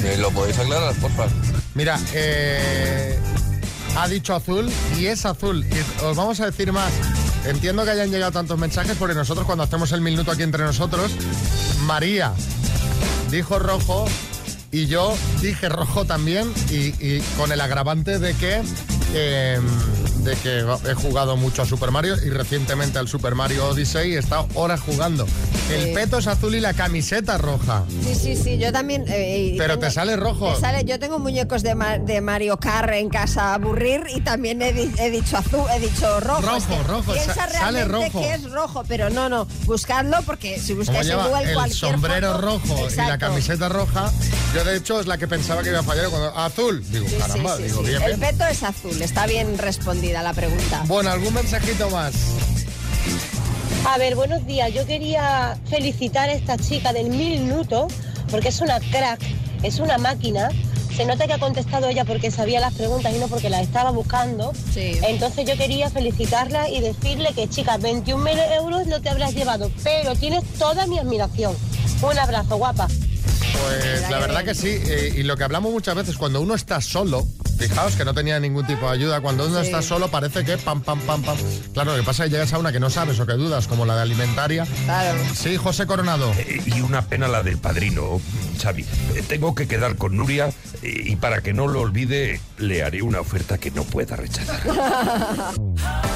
¿Me 0.02 0.16
lo 0.16 0.30
podéis 0.30 0.58
aclarar, 0.58 0.94
por 0.96 1.10
favor? 1.12 1.32
Mira, 1.74 1.98
eh, 2.14 3.18
ha 3.96 4.08
dicho 4.08 4.34
azul 4.34 4.68
y 4.98 5.06
es 5.06 5.24
azul. 5.24 5.64
Y 5.64 6.04
os 6.04 6.16
vamos 6.16 6.40
a 6.40 6.46
decir 6.46 6.72
más. 6.72 6.92
Entiendo 7.46 7.84
que 7.84 7.90
hayan 7.90 8.10
llegado 8.10 8.32
tantos 8.32 8.58
mensajes 8.58 8.96
porque 8.98 9.14
nosotros 9.14 9.46
cuando 9.46 9.64
hacemos 9.64 9.92
el 9.92 10.00
minuto 10.00 10.30
aquí 10.30 10.42
entre 10.42 10.64
nosotros, 10.64 11.12
María 11.82 12.32
dijo 13.30 13.58
rojo 13.58 14.06
y 14.70 14.86
yo 14.86 15.14
dije 15.40 15.68
rojo 15.68 16.04
también 16.04 16.52
y, 16.70 17.20
con 17.36 17.52
el 17.52 17.60
agravante 17.60 18.18
de 18.18 18.34
que... 18.34 18.62
eh, 19.14 19.58
de 20.18 20.34
que 20.36 20.64
he 20.90 20.94
jugado 20.94 21.36
mucho 21.36 21.62
a 21.62 21.66
Super 21.66 21.90
Mario 21.90 22.16
y 22.24 22.30
recientemente 22.30 22.98
al 22.98 23.08
Super 23.08 23.34
Mario 23.34 23.66
Odyssey 23.68 24.14
he 24.14 24.18
estado 24.18 24.46
horas 24.54 24.80
jugando. 24.80 25.26
El 25.70 25.84
Sí. 25.88 25.90
peto 25.94 26.18
es 26.18 26.26
azul 26.26 26.54
y 26.54 26.60
la 26.60 26.74
camiseta 26.74 27.38
roja. 27.38 27.84
Sí, 28.04 28.14
sí, 28.14 28.36
sí, 28.36 28.58
yo 28.58 28.72
también. 28.72 29.04
eh, 29.08 29.54
Pero 29.58 29.78
te 29.78 29.90
sale 29.90 30.16
rojo. 30.16 30.58
sale- 30.58 30.84
yo 30.84 30.98
tengo 30.98 31.18
muñecos 31.18 31.62
de, 31.62 31.74
Ma- 31.74 31.98
de 31.98 32.20
Mario 32.20 32.56
Kart 32.58 32.92
en 32.94 33.08
casa 33.10 33.50
a 33.50 33.54
aburrir 33.54 34.02
y 34.14 34.20
también 34.20 34.60
he, 34.62 34.72
di- 34.72 34.92
he 34.98 35.10
dicho 35.10 35.36
azul, 35.36 35.62
he 35.74 35.80
dicho 35.80 36.20
rojo. 36.20 36.40
Rojo, 36.42 36.56
Es 36.56 36.64
que 36.66 36.82
rojo, 36.84 37.12
Piensa 37.12 37.34
sa- 37.34 37.48
sale 37.50 37.84
rojo. 37.84 38.20
que 38.20 38.34
es 38.34 38.50
rojo, 38.50 38.84
pero 38.88 39.10
no, 39.10 39.28
no. 39.28 39.46
Buscadlo 39.66 40.18
porque 40.24 40.58
si 40.58 40.74
buscáis 40.74 41.08
en 41.08 41.16
Google 41.18 41.48
el 41.48 41.54
cualquier 41.54 41.78
sombrero 41.92 42.32
foto- 42.34 42.40
rojo 42.42 42.88
y 42.90 42.96
la 42.96 43.18
camiseta 43.18 43.68
roja, 43.68 44.10
yo 44.54 44.64
de 44.64 44.76
hecho 44.76 45.00
es 45.00 45.06
la 45.06 45.18
que 45.18 45.28
pensaba 45.28 45.62
que 45.62 45.68
iba 45.70 45.80
a 45.80 45.82
fallar 45.82 46.08
cuando 46.08 46.36
azul. 46.38 46.82
Digo, 46.90 47.04
Sí, 47.06 47.12
sí, 47.14 47.18
caramba, 47.20 47.56
sí, 47.56 47.62
digo, 47.64 47.82
bien, 47.82 48.02
El 48.02 48.16
bien. 48.16 48.20
peto 48.32 48.46
es 48.46 48.62
azul, 48.62 49.00
está 49.02 49.26
bien 49.26 49.58
respondida 49.58 50.17
la 50.22 50.32
pregunta. 50.32 50.84
Bueno, 50.86 51.10
algún 51.10 51.34
mensajito 51.34 51.90
más. 51.90 52.14
A 53.86 53.98
ver, 53.98 54.16
buenos 54.16 54.44
días. 54.46 54.72
Yo 54.74 54.86
quería 54.86 55.56
felicitar 55.70 56.28
a 56.28 56.32
esta 56.32 56.56
chica 56.58 56.92
del 56.92 57.10
minuto 57.10 57.88
porque 58.30 58.48
es 58.48 58.60
una 58.60 58.80
crack, 58.80 59.20
es 59.62 59.78
una 59.78 59.98
máquina. 59.98 60.50
Se 60.94 61.06
nota 61.06 61.26
que 61.26 61.32
ha 61.34 61.38
contestado 61.38 61.88
ella 61.88 62.04
porque 62.04 62.30
sabía 62.30 62.58
las 62.58 62.74
preguntas 62.74 63.14
y 63.14 63.18
no 63.18 63.28
porque 63.28 63.48
las 63.48 63.62
estaba 63.62 63.90
buscando. 63.90 64.52
Entonces 64.74 65.46
yo 65.46 65.56
quería 65.56 65.90
felicitarla 65.90 66.68
y 66.68 66.80
decirle 66.80 67.32
que, 67.34 67.48
chica, 67.48 67.78
21.000 67.78 68.56
euros 68.56 68.86
no 68.88 69.00
te 69.00 69.08
habrás 69.08 69.32
llevado, 69.34 69.70
pero 69.84 70.16
tienes 70.16 70.44
toda 70.58 70.86
mi 70.86 70.98
admiración. 70.98 71.54
Un 72.02 72.18
abrazo, 72.18 72.56
guapa. 72.56 72.88
Pues 73.52 74.10
la 74.10 74.18
verdad 74.18 74.44
que 74.44 74.54
sí, 74.54 74.68
eh, 74.68 75.12
y 75.16 75.22
lo 75.22 75.36
que 75.36 75.44
hablamos 75.44 75.72
muchas 75.72 75.94
veces, 75.94 76.16
cuando 76.16 76.40
uno 76.40 76.54
está 76.54 76.80
solo, 76.80 77.26
fijaos 77.58 77.94
que 77.96 78.04
no 78.04 78.14
tenía 78.14 78.38
ningún 78.40 78.66
tipo 78.66 78.86
de 78.86 78.92
ayuda, 78.92 79.20
cuando 79.20 79.46
uno 79.46 79.60
Sí. 79.60 79.66
está 79.66 79.82
solo 79.82 80.08
parece 80.08 80.44
que 80.44 80.56
pam, 80.58 80.80
pam, 80.82 81.00
pam, 81.00 81.22
pam. 81.22 81.36
Claro, 81.74 81.92
lo 81.92 81.98
que 81.98 82.04
pasa 82.04 82.24
es 82.24 82.30
que 82.30 82.36
llegas 82.36 82.52
a 82.52 82.58
una 82.58 82.72
que 82.72 82.80
no 82.80 82.90
sabes 82.90 83.18
o 83.20 83.26
que 83.26 83.32
dudas, 83.34 83.66
como 83.66 83.84
la 83.86 83.96
de 83.96 84.02
alimentaria. 84.02 84.66
Claro. 84.84 85.18
Sí, 85.34 85.56
José 85.56 85.86
Coronado. 85.86 86.32
Eh, 86.38 86.60
Y 86.66 86.80
una 86.80 87.02
pena 87.02 87.28
la 87.28 87.42
del 87.42 87.58
padrino, 87.58 88.20
Xavi. 88.62 88.82
Eh, 89.14 89.22
Tengo 89.26 89.54
que 89.54 89.66
quedar 89.66 89.96
con 89.96 90.16
Nuria 90.16 90.50
y 90.82 91.16
para 91.16 91.40
que 91.42 91.52
no 91.52 91.66
lo 91.66 91.80
olvide, 91.80 92.40
le 92.58 92.82
haré 92.82 93.02
una 93.02 93.20
oferta 93.20 93.58
que 93.58 93.70
no 93.70 93.84
pueda 93.84 94.16
rechazar. 94.16 94.60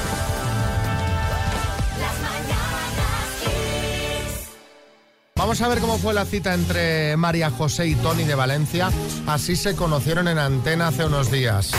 Vamos 5.43 5.61
a 5.61 5.67
ver 5.67 5.79
cómo 5.79 5.97
fue 5.97 6.13
la 6.13 6.23
cita 6.23 6.53
entre 6.53 7.17
María 7.17 7.49
José 7.49 7.85
y 7.85 7.95
Tony 7.95 8.23
de 8.23 8.33
Valencia. 8.33 8.89
Así 9.27 9.57
se 9.57 9.75
conocieron 9.75 10.29
en 10.29 10.37
antena 10.37 10.87
hace 10.87 11.03
unos 11.03 11.29
días. 11.29 11.73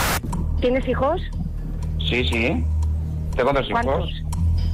¿Tienes 0.61 0.87
hijos? 0.87 1.19
Sí, 1.99 2.29
sí. 2.29 2.63
Tengo 3.35 3.55
dos 3.55 3.67
hijos. 3.67 3.81
¿Cuántos? 3.83 4.11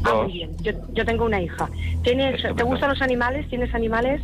Ah, 0.03 0.11
Dos. 0.11 0.25
muy 0.25 0.33
bien. 0.33 0.57
Yo, 0.63 0.73
yo 0.93 1.05
tengo 1.05 1.27
una 1.27 1.41
hija. 1.41 1.71
¿Tienes, 2.03 2.43
¿Te 2.43 2.65
gustan 2.65 2.91
los 2.91 3.01
animales? 3.01 3.49
¿Tienes 3.49 3.73
animales? 3.77 4.23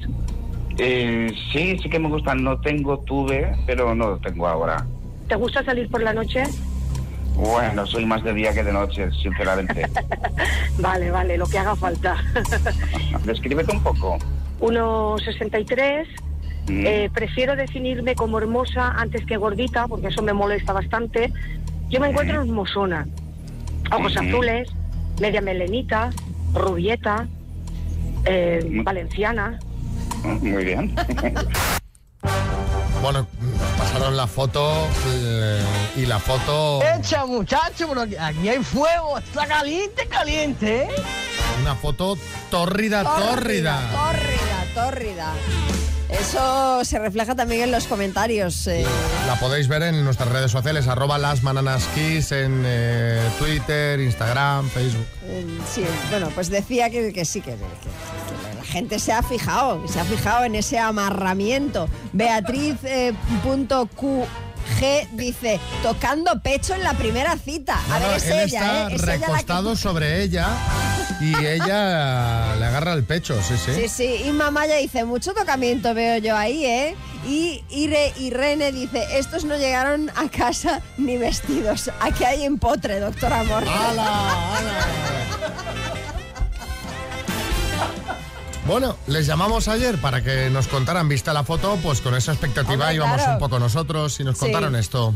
Eh, 0.78 1.32
sí, 1.52 1.78
sí 1.80 1.88
que 1.88 2.00
me 2.00 2.08
gustan. 2.08 2.42
No 2.42 2.60
tengo, 2.60 2.98
tuve, 2.98 3.56
pero 3.68 3.94
no 3.94 4.08
lo 4.08 4.18
tengo 4.18 4.48
ahora. 4.48 4.84
¿Te 5.28 5.36
gusta 5.36 5.64
salir 5.64 5.88
por 5.88 6.02
la 6.02 6.12
noche? 6.12 6.42
Bueno, 7.36 7.86
soy 7.86 8.04
más 8.04 8.24
de 8.24 8.34
día 8.34 8.52
que 8.52 8.64
de 8.64 8.72
noche, 8.72 9.12
sinceramente. 9.22 9.88
Vale, 10.80 11.10
vale, 11.12 11.38
lo 11.38 11.46
que 11.46 11.58
haga 11.58 11.76
falta. 11.76 12.16
Descríbete 13.24 13.72
un 13.72 13.82
poco. 13.82 14.18
1,63. 14.60 16.06
Mm. 16.68 16.86
Eh, 16.86 17.10
prefiero 17.12 17.54
definirme 17.54 18.14
como 18.16 18.38
hermosa 18.38 18.88
antes 18.96 19.24
que 19.24 19.36
gordita, 19.36 19.86
porque 19.86 20.08
eso 20.08 20.22
me 20.22 20.32
molesta 20.32 20.72
bastante. 20.72 21.32
Yo 21.88 22.00
me 22.00 22.08
encuentro 22.08 22.40
hermosona. 22.40 23.06
Ojos 23.92 24.16
Ujú. 24.16 24.26
azules, 24.26 24.68
media 25.20 25.40
melenita, 25.40 26.10
rubieta, 26.52 27.28
eh, 28.24 28.80
valenciana. 28.84 29.58
Muy 30.24 30.64
bien. 30.64 30.94
Bueno, 33.02 33.26
pasaron 33.78 34.16
la 34.16 34.26
foto 34.26 34.88
eh, 35.14 35.60
y 35.96 36.06
la 36.06 36.18
foto... 36.18 36.80
Echa, 36.98 37.24
muchacho, 37.26 37.86
pero 37.88 38.00
aquí- 38.00 38.16
aquí 38.18 38.48
hay 38.48 38.58
fuego. 38.64 39.18
Está 39.18 39.46
caliente, 39.46 40.08
caliente, 40.08 40.82
¿eh? 40.84 40.88
Una 41.60 41.76
foto 41.76 42.16
tórrida, 42.50 43.04
tórrida. 43.04 43.78
Tórrida, 43.78 43.90
tórrida. 43.92 44.25
Eso 46.08 46.84
se 46.84 46.98
refleja 47.00 47.34
también 47.34 47.62
en 47.62 47.70
los 47.72 47.86
comentarios. 47.86 48.66
eh, 48.68 48.84
La 49.26 49.34
podéis 49.40 49.66
ver 49.68 49.82
en 49.82 50.04
nuestras 50.04 50.28
redes 50.28 50.50
sociales, 50.52 50.86
arroba 50.86 51.18
las 51.18 51.42
en 52.30 52.62
eh, 52.64 53.20
Twitter, 53.38 53.98
Instagram, 54.00 54.68
Facebook. 54.70 55.06
sí, 55.74 55.84
bueno, 56.10 56.28
pues 56.34 56.48
decía 56.48 56.90
que, 56.90 57.12
que 57.12 57.24
sí, 57.24 57.40
que, 57.40 57.52
que- 57.52 57.56
que 57.56 58.56
la 58.58 58.64
gente 58.64 58.98
se 59.00 59.12
ha 59.12 59.22
fijado, 59.22 59.86
se 59.88 59.98
ha 59.98 60.04
fijado 60.04 60.44
en 60.44 60.54
ese 60.54 60.78
amarramiento. 60.78 61.88
Beatriz 62.12 62.76
eh, 62.84 63.12
G 64.80 65.08
dice, 65.12 65.60
tocando 65.82 66.40
pecho 66.40 66.74
en 66.74 66.82
la 66.82 66.94
primera 66.94 67.36
cita. 67.36 67.78
A 67.90 67.98
No, 67.98 68.08
ver, 68.08 68.16
es 68.16 68.24
él 68.26 68.32
ella, 68.40 68.44
está 68.44 68.88
¿eh? 68.90 68.94
Es 68.94 69.02
ella 69.02 69.06
la 69.06 69.12
que- 69.18 69.26
recostado 69.26 69.76
sobre 69.76 70.22
ella 70.22 70.48
y 71.20 71.34
ella 71.44 72.56
le 72.56 72.64
agarra 72.66 72.92
el 72.92 73.04
pecho, 73.04 73.40
sí, 73.42 73.54
sí. 73.64 73.72
Sí, 73.74 73.88
sí, 73.88 74.22
y 74.26 74.32
mamá 74.32 74.66
ya 74.66 74.76
dice, 74.76 75.04
mucho 75.04 75.32
tocamiento 75.34 75.94
veo 75.94 76.18
yo 76.18 76.36
ahí, 76.36 76.64
¿eh? 76.64 76.96
Y 77.26 77.64
Ire, 77.70 78.12
Irene 78.18 78.70
dice, 78.70 79.04
estos 79.18 79.44
no 79.44 79.56
llegaron 79.56 80.10
a 80.14 80.28
casa 80.28 80.80
ni 80.96 81.16
vestidos. 81.16 81.90
Aquí 82.00 82.22
hay 82.24 82.44
empotre, 82.44 83.00
doctor 83.00 83.32
Amor. 83.32 83.64
Bueno, 88.66 88.96
les 89.06 89.26
llamamos 89.26 89.68
ayer 89.68 89.96
para 90.00 90.22
que 90.22 90.50
nos 90.50 90.66
contaran, 90.66 91.08
vista 91.08 91.32
la 91.32 91.44
foto, 91.44 91.78
pues 91.82 92.00
con 92.00 92.14
esa 92.16 92.32
expectativa 92.32 92.72
Hombre, 92.86 92.94
íbamos 92.94 93.16
claro. 93.18 93.32
un 93.34 93.38
poco 93.38 93.58
nosotros 93.60 94.18
y 94.18 94.24
nos 94.24 94.36
Sí. 94.36 94.40
contaron 94.46 94.74
esto. 94.74 95.14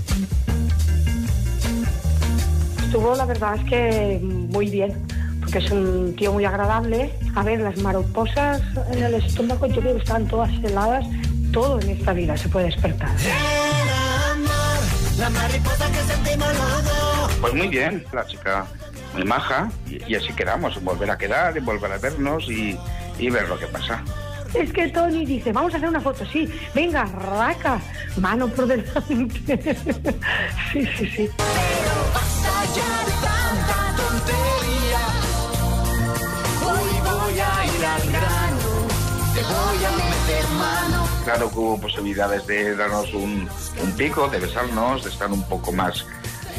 Estuvo, 2.84 3.14
la 3.16 3.24
verdad 3.24 3.56
es 3.56 3.64
que 3.68 4.20
muy 4.22 4.68
bien, 4.70 4.92
porque 5.40 5.58
es 5.58 5.70
un 5.72 6.14
tío 6.16 6.32
muy 6.32 6.44
agradable. 6.44 7.12
A 7.34 7.42
ver, 7.42 7.60
las 7.60 7.76
mariposas 7.78 8.62
en 8.92 9.02
el 9.02 9.14
estómago 9.14 9.66
yo 9.66 9.80
creo 9.80 9.94
que 9.94 10.00
están 10.02 10.26
todas 10.28 10.50
heladas. 10.62 11.04
Todo 11.52 11.80
en 11.80 11.90
esta 11.90 12.12
vida 12.12 12.36
se 12.36 12.48
puede 12.48 12.66
despertar. 12.66 13.10
La 15.18 15.28
mariposa 15.30 15.90
que 15.90 16.12
sentimos. 16.12 16.48
Pues 17.40 17.54
muy 17.54 17.66
bien, 17.68 18.04
la 18.12 18.24
chica 18.26 18.66
muy 19.14 19.24
maja 19.24 19.70
y, 19.88 20.12
y 20.12 20.14
así 20.14 20.32
quedamos, 20.34 20.80
volver 20.84 21.10
a 21.10 21.18
quedar, 21.18 21.60
volver 21.62 21.90
a 21.92 21.98
vernos 21.98 22.44
y, 22.48 22.78
y 23.20 23.30
ver 23.30 23.48
lo 23.48 23.58
que 23.58 23.66
pasa. 23.66 24.02
Es 24.54 24.72
que 24.72 24.88
Tony 24.88 25.24
dice, 25.24 25.52
vamos 25.52 25.72
a 25.74 25.76
hacer 25.76 25.88
una 25.88 26.00
foto, 26.00 26.26
sí, 26.26 26.48
venga, 26.74 27.04
raca, 27.04 27.80
mano 28.16 28.48
por 28.48 28.66
delante. 28.66 28.96
sí, 30.72 30.88
sí, 30.96 31.06
sí. 31.06 31.30
Basta 32.12 32.64
ya 32.74 33.04
de 33.04 33.12
tanta 33.22 33.78
tontería. 33.96 35.04
Hoy 36.66 36.90
voy 37.04 37.38
a 37.38 37.76
ir 37.76 37.84
al 37.84 38.10
grano. 38.10 38.70
Te 39.34 39.42
voy 39.42 39.84
a 39.84 39.90
meter 39.92 40.48
mano. 40.58 41.08
Claro 41.24 41.50
que 41.50 41.58
hubo 41.58 41.80
posibilidades 41.80 42.44
de 42.48 42.74
darnos 42.74 43.14
un, 43.14 43.48
un 43.82 43.92
pico, 43.92 44.28
de 44.28 44.40
besarnos, 44.40 45.04
de 45.04 45.10
estar 45.10 45.30
un 45.30 45.44
poco 45.48 45.70
más, 45.70 46.04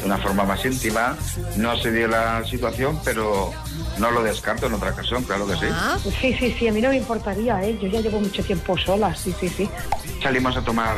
de 0.02 0.06
una 0.06 0.18
forma 0.18 0.44
más 0.44 0.64
íntima. 0.64 1.16
No 1.56 1.76
se 1.76 1.92
dio 1.92 2.08
la 2.08 2.44
situación, 2.44 2.98
pero 3.04 3.52
no 3.98 4.10
lo 4.10 4.22
descarto 4.22 4.66
en 4.66 4.74
otra 4.74 4.90
ocasión, 4.90 5.22
claro 5.22 5.46
que 5.46 5.54
sí. 5.54 5.66
Sí, 6.20 6.34
sí, 6.38 6.56
sí, 6.58 6.68
a 6.68 6.72
mí 6.72 6.80
no 6.80 6.88
me 6.88 6.96
importaría, 6.96 7.62
¿eh? 7.62 7.78
Yo 7.80 7.88
ya 7.88 8.00
llevo 8.00 8.20
mucho 8.20 8.42
tiempo 8.42 8.76
sola, 8.76 9.14
sí, 9.14 9.34
sí, 9.38 9.48
sí. 9.48 9.68
Salimos 10.22 10.56
a 10.56 10.62
tomar 10.62 10.96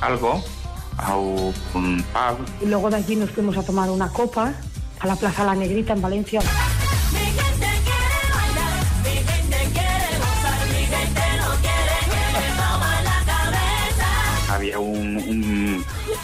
algo 0.00 0.42
a 0.98 1.16
un 1.16 1.52
pub 1.74 2.46
Y 2.62 2.66
luego 2.66 2.88
de 2.88 2.96
allí 2.96 3.16
nos 3.16 3.30
fuimos 3.30 3.56
a 3.58 3.62
tomar 3.62 3.90
una 3.90 4.08
copa 4.08 4.54
a 4.98 5.06
la 5.06 5.16
Plaza 5.16 5.44
La 5.44 5.54
Negrita 5.54 5.92
en 5.92 6.00
Valencia. 6.00 6.40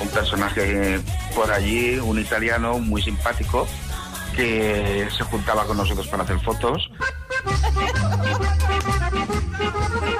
Un- 0.03 0.09
personaje 0.09 1.01
por 1.35 1.51
allí, 1.51 1.97
un 1.99 2.19
italiano 2.19 2.79
muy 2.79 3.03
simpático, 3.03 3.67
que 4.37 5.07
se 5.17 5.25
juntaba 5.25 5.65
con 5.65 5.77
nosotros 5.77 6.07
para 6.09 6.23
hacer 6.25 6.39
fotos. 6.41 6.91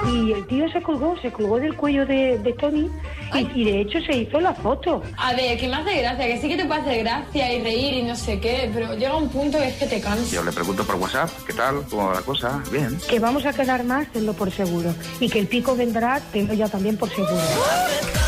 Y 0.07 0.31
el 0.31 0.45
tío 0.47 0.69
se 0.71 0.81
colgó, 0.81 1.15
se 1.21 1.31
colgó 1.31 1.59
del 1.59 1.75
cuello 1.75 2.05
de, 2.05 2.37
de 2.37 2.53
Tony 2.53 2.87
y, 3.33 3.61
y 3.61 3.65
de 3.65 3.81
hecho 3.81 3.99
se 4.01 4.15
hizo 4.17 4.39
la 4.39 4.53
foto. 4.53 5.01
A 5.17 5.33
ver, 5.33 5.57
que 5.57 5.67
me 5.67 5.75
hace 5.77 6.01
gracia, 6.01 6.27
que 6.27 6.39
sí 6.41 6.47
que 6.49 6.57
te 6.57 6.65
puede 6.65 6.81
hacer 6.81 6.99
gracia 7.03 7.53
y 7.53 7.63
reír 7.63 7.93
y 7.95 8.03
no 8.03 8.15
sé 8.15 8.39
qué, 8.39 8.69
pero 8.73 8.93
llega 8.95 9.15
un 9.17 9.29
punto 9.29 9.57
que 9.57 9.69
es 9.69 9.75
que 9.75 9.87
te 9.87 9.99
cansa. 10.01 10.31
Yo 10.31 10.43
le 10.43 10.51
pregunto 10.51 10.83
por 10.83 10.95
WhatsApp, 10.95 11.29
¿qué 11.47 11.53
tal? 11.53 11.83
¿Cómo 11.89 12.07
va 12.09 12.13
la 12.15 12.21
cosa? 12.21 12.61
Bien. 12.71 12.97
Que 13.09 13.19
vamos 13.19 13.45
a 13.45 13.53
quedar 13.53 13.83
más, 13.83 14.07
tenlo 14.11 14.33
por 14.33 14.51
seguro. 14.51 14.93
Y 15.19 15.29
que 15.29 15.39
el 15.39 15.47
pico 15.47 15.75
vendrá, 15.75 16.19
tenlo 16.31 16.53
ya 16.53 16.67
también 16.69 16.95
por 16.97 17.09
seguro. 17.09 17.33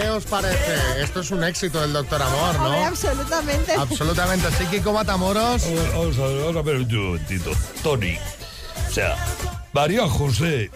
¿Qué 0.00 0.08
os 0.08 0.24
parece? 0.24 1.02
Esto 1.02 1.20
es 1.20 1.30
un 1.30 1.44
éxito 1.44 1.80
del 1.82 1.92
Doctor 1.92 2.22
Amor, 2.22 2.56
Hombre, 2.56 2.80
¿no? 2.80 2.86
absolutamente. 2.86 3.72
Absolutamente. 3.74 4.46
Así 4.46 4.64
que 4.66 4.80
como 4.80 4.98
Matamoros... 4.98 5.62
Vamos 5.92 6.18
a 6.18 6.22
ver, 6.22 6.38
vamos 6.40 6.56
a 6.56 6.62
ver 6.62 6.76
un 6.76 7.06
momentito. 7.06 7.50
Tony, 7.82 8.16
o 8.88 8.92
sea, 8.92 9.16
María 9.74 10.08
José 10.08 10.70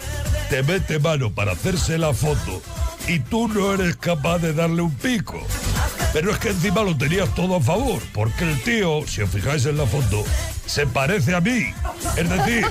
te 0.50 0.62
mete 0.62 0.98
mano 0.98 1.32
para 1.32 1.52
hacerse 1.52 1.96
la 1.96 2.12
foto 2.12 2.60
y 3.08 3.18
tú 3.20 3.48
no 3.48 3.72
eres 3.72 3.96
capaz 3.96 4.40
de 4.40 4.52
darle 4.52 4.82
un 4.82 4.94
pico. 4.94 5.40
Pero 6.12 6.30
es 6.30 6.38
que 6.38 6.50
encima 6.50 6.82
lo 6.82 6.94
tenías 6.96 7.34
todo 7.34 7.56
a 7.56 7.60
favor, 7.60 8.02
porque 8.12 8.44
el 8.44 8.62
tío, 8.62 9.06
si 9.06 9.22
os 9.22 9.30
fijáis 9.30 9.64
en 9.64 9.78
la 9.78 9.87
foto, 9.87 10.22
se 10.66 10.87
parece 10.87 11.34
a 11.34 11.40
mí. 11.40 11.72
Es 12.16 12.28
decir, 12.28 12.66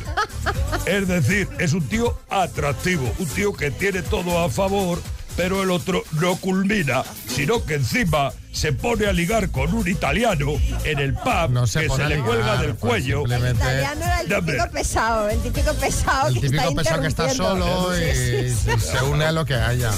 es 0.86 1.08
decir, 1.08 1.50
es 1.58 1.74
un 1.74 1.88
tío 1.88 2.18
atractivo, 2.30 3.12
un 3.18 3.28
tío 3.28 3.54
que 3.54 3.72
tiene 3.72 4.04
todo 4.04 4.40
a 4.40 4.50
favor, 4.50 5.02
pero 5.36 5.64
el 5.64 5.72
otro 5.72 6.04
no 6.20 6.36
culmina, 6.38 7.04
sino 7.28 7.66
que 7.66 7.74
encima 7.76 8.32
se 8.52 8.72
pone 8.72 9.08
a 9.08 9.14
ligar 9.14 9.50
con 9.50 9.74
un 9.74 9.88
italiano 9.88 10.54
en 10.84 11.00
el 11.00 11.14
pub 11.16 11.66
se 11.66 11.82
que 11.82 11.90
se 11.90 12.04
le 12.04 12.10
ligar, 12.18 12.26
cuelga 12.28 12.58
del 12.58 12.76
pues, 12.76 12.92
cuello. 12.92 13.18
simplemente- 13.22 13.64
Italiano 13.64 14.06
era 14.06 14.22
el 14.22 14.30
No, 14.30 14.36
típico 14.46 14.70
pesado, 14.72 15.30
el 15.30 15.40
típico 15.42 15.74
pesado 15.74 16.28
El 16.28 16.34
que 16.36 16.42
típico 16.42 16.62
está 16.64 16.76
pesado 16.76 17.02
que 17.02 17.08
está 17.08 17.30
solo 17.34 17.98
y 17.98 18.02
Sí, 18.14 18.50
sí, 18.50 18.56
sí. 18.76 18.80
se 18.92 19.02
une 19.04 19.26
a 19.26 19.32
lo 19.32 19.44
que 19.46 19.56
haya. 19.56 19.90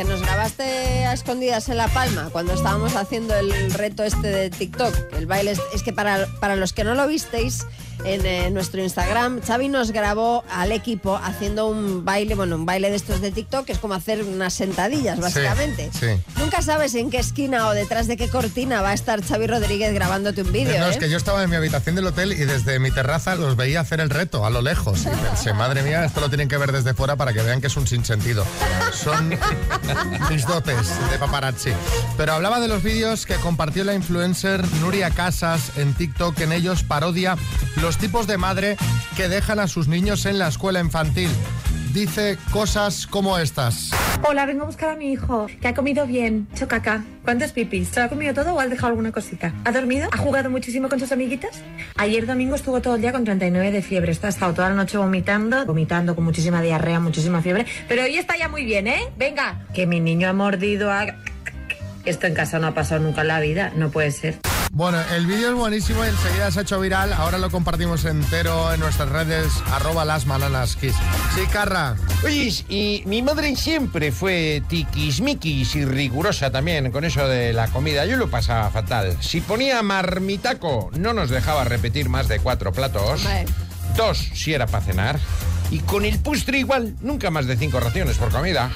Que 0.00 0.06
nos 0.06 0.22
grabaste 0.22 0.64
a 1.04 1.12
escondidas 1.12 1.68
en 1.68 1.76
La 1.76 1.86
Palma 1.86 2.30
cuando 2.32 2.54
estábamos 2.54 2.96
haciendo 2.96 3.34
el 3.34 3.70
reto 3.74 4.02
este 4.02 4.28
de 4.28 4.48
TikTok. 4.48 4.94
El 5.12 5.26
baile 5.26 5.50
es, 5.50 5.60
es 5.74 5.82
que 5.82 5.92
para, 5.92 6.26
para 6.40 6.56
los 6.56 6.72
que 6.72 6.84
no 6.84 6.94
lo 6.94 7.06
visteis, 7.06 7.66
en 8.04 8.24
eh, 8.24 8.50
nuestro 8.50 8.82
Instagram, 8.82 9.40
Xavi 9.42 9.68
nos 9.68 9.90
grabó 9.90 10.44
al 10.50 10.72
equipo 10.72 11.16
haciendo 11.16 11.66
un 11.66 12.04
baile, 12.04 12.34
bueno, 12.34 12.56
un 12.56 12.66
baile 12.66 12.90
de 12.90 12.96
estos 12.96 13.20
de 13.20 13.30
TikTok, 13.30 13.66
que 13.66 13.72
es 13.72 13.78
como 13.78 13.94
hacer 13.94 14.22
unas 14.24 14.54
sentadillas, 14.54 15.20
básicamente. 15.20 15.90
Sí. 15.98 16.06
Nunca 16.38 16.62
sabes 16.62 16.94
en 16.94 17.10
qué 17.10 17.18
esquina 17.18 17.68
o 17.68 17.74
detrás 17.74 18.06
de 18.06 18.16
qué 18.16 18.28
cortina 18.28 18.82
va 18.82 18.90
a 18.90 18.94
estar 18.94 19.22
Xavi 19.22 19.46
Rodríguez 19.46 19.92
grabándote 19.92 20.42
un 20.42 20.52
vídeo, 20.52 20.78
No, 20.78 20.86
¿eh? 20.86 20.90
es 20.90 20.96
que 20.96 21.10
yo 21.10 21.16
estaba 21.16 21.42
en 21.42 21.50
mi 21.50 21.56
habitación 21.56 21.94
del 21.94 22.06
hotel 22.06 22.32
y 22.32 22.44
desde 22.44 22.78
mi 22.78 22.90
terraza 22.90 23.34
los 23.34 23.56
veía 23.56 23.80
hacer 23.80 24.00
el 24.00 24.10
reto 24.10 24.44
a 24.46 24.50
lo 24.50 24.62
lejos. 24.62 25.02
Y 25.02 25.08
pensé, 25.08 25.52
madre 25.52 25.82
mía, 25.82 26.04
esto 26.04 26.20
lo 26.20 26.28
tienen 26.28 26.48
que 26.48 26.56
ver 26.56 26.72
desde 26.72 26.94
fuera 26.94 27.16
para 27.16 27.32
que 27.32 27.42
vean 27.42 27.60
que 27.60 27.66
es 27.66 27.76
un 27.76 27.86
sinsentido. 27.86 28.44
Son 28.92 29.38
mis 30.30 30.46
dotes 30.46 30.88
de 31.10 31.18
paparazzi. 31.18 31.70
Pero 32.16 32.32
hablaba 32.32 32.60
de 32.60 32.68
los 32.68 32.82
vídeos 32.82 33.26
que 33.26 33.34
compartió 33.36 33.84
la 33.84 33.94
influencer 33.94 34.66
Nuria 34.80 35.10
Casas 35.10 35.72
en 35.76 35.94
TikTok. 35.94 36.38
En 36.40 36.52
ellos 36.52 36.82
parodia 36.82 37.36
los 37.80 37.98
tipos 37.98 38.26
de 38.26 38.38
madre 38.38 38.76
que 39.16 39.28
dejan 39.28 39.58
a 39.58 39.68
sus 39.68 39.88
niños 39.88 40.26
en 40.26 40.38
la 40.38 40.48
escuela 40.48 40.80
infantil. 40.80 41.30
Dice 41.92 42.38
cosas 42.52 43.08
como 43.08 43.36
estas. 43.36 43.90
Hola, 44.22 44.46
vengo 44.46 44.62
a 44.62 44.66
buscar 44.66 44.90
a 44.90 44.96
mi 44.96 45.10
hijo, 45.10 45.48
que 45.60 45.66
ha 45.66 45.74
comido 45.74 46.06
bien, 46.06 46.46
hecho 46.54 46.68
caca. 46.68 47.02
¿Cuántos 47.24 47.50
pipis? 47.50 47.88
¿Se 47.88 47.98
lo 47.98 48.06
ha 48.06 48.08
comido 48.08 48.32
todo 48.32 48.54
o 48.54 48.60
ha 48.60 48.68
dejado 48.68 48.88
alguna 48.88 49.10
cosita? 49.10 49.52
¿Ha 49.64 49.72
dormido? 49.72 50.08
¿Ha 50.12 50.16
jugado 50.16 50.50
muchísimo 50.50 50.88
con 50.88 51.00
sus 51.00 51.10
amiguitas? 51.10 51.62
Ayer 51.96 52.26
domingo 52.26 52.54
estuvo 52.54 52.80
todo 52.80 52.94
el 52.94 53.00
día 53.00 53.10
con 53.10 53.24
39 53.24 53.72
de 53.72 53.82
fiebre. 53.82 54.12
Está, 54.12 54.28
ha 54.28 54.30
estado 54.30 54.54
toda 54.54 54.68
la 54.68 54.76
noche 54.76 54.98
vomitando, 54.98 55.66
vomitando 55.66 56.14
con 56.14 56.22
muchísima 56.22 56.62
diarrea, 56.62 57.00
muchísima 57.00 57.42
fiebre. 57.42 57.66
Pero 57.88 58.04
hoy 58.04 58.18
está 58.18 58.36
ya 58.36 58.48
muy 58.48 58.64
bien, 58.64 58.86
¿eh? 58.86 59.08
Venga, 59.18 59.66
que 59.74 59.86
mi 59.86 59.98
niño 59.98 60.28
ha 60.28 60.32
mordido 60.32 60.92
a... 60.92 61.06
Esto 62.04 62.28
en 62.28 62.34
casa 62.34 62.60
no 62.60 62.68
ha 62.68 62.74
pasado 62.74 63.00
nunca 63.02 63.22
en 63.22 63.28
la 63.28 63.40
vida, 63.40 63.72
no 63.74 63.90
puede 63.90 64.12
ser. 64.12 64.38
Bueno, 64.72 65.00
el 65.12 65.26
vídeo 65.26 65.50
es 65.50 65.56
buenísimo, 65.56 66.04
enseguida 66.04 66.48
se 66.52 66.60
ha 66.60 66.62
hecho 66.62 66.78
viral. 66.78 67.12
Ahora 67.12 67.38
lo 67.38 67.50
compartimos 67.50 68.04
entero 68.04 68.72
en 68.72 68.78
nuestras 68.78 69.08
redes, 69.08 69.52
arroba 69.72 70.04
las 70.04 70.26
bananas 70.26 70.76
kiss. 70.76 70.94
Sí, 71.34 71.40
Carra. 71.52 71.96
Oye, 72.24 72.54
y 72.68 73.02
mi 73.04 73.20
madre 73.20 73.56
siempre 73.56 74.12
fue 74.12 74.62
tiquismiquis 74.68 75.74
y 75.74 75.84
rigurosa 75.84 76.52
también 76.52 76.92
con 76.92 77.04
eso 77.04 77.26
de 77.26 77.52
la 77.52 77.66
comida. 77.66 78.06
Yo 78.06 78.16
lo 78.16 78.30
pasaba 78.30 78.70
fatal. 78.70 79.16
Si 79.20 79.40
ponía 79.40 79.82
marmitaco, 79.82 80.90
no 80.96 81.14
nos 81.14 81.30
dejaba 81.30 81.64
repetir 81.64 82.08
más 82.08 82.28
de 82.28 82.38
cuatro 82.38 82.72
platos. 82.72 83.22
Dos 83.96 84.18
si 84.34 84.54
era 84.54 84.68
para 84.68 84.84
cenar. 84.84 85.18
Y 85.72 85.80
con 85.80 86.04
el 86.04 86.20
postre 86.20 86.60
igual, 86.60 86.94
nunca 87.00 87.30
más 87.30 87.46
de 87.46 87.56
cinco 87.56 87.80
raciones 87.80 88.18
por 88.18 88.30
comida. 88.30 88.70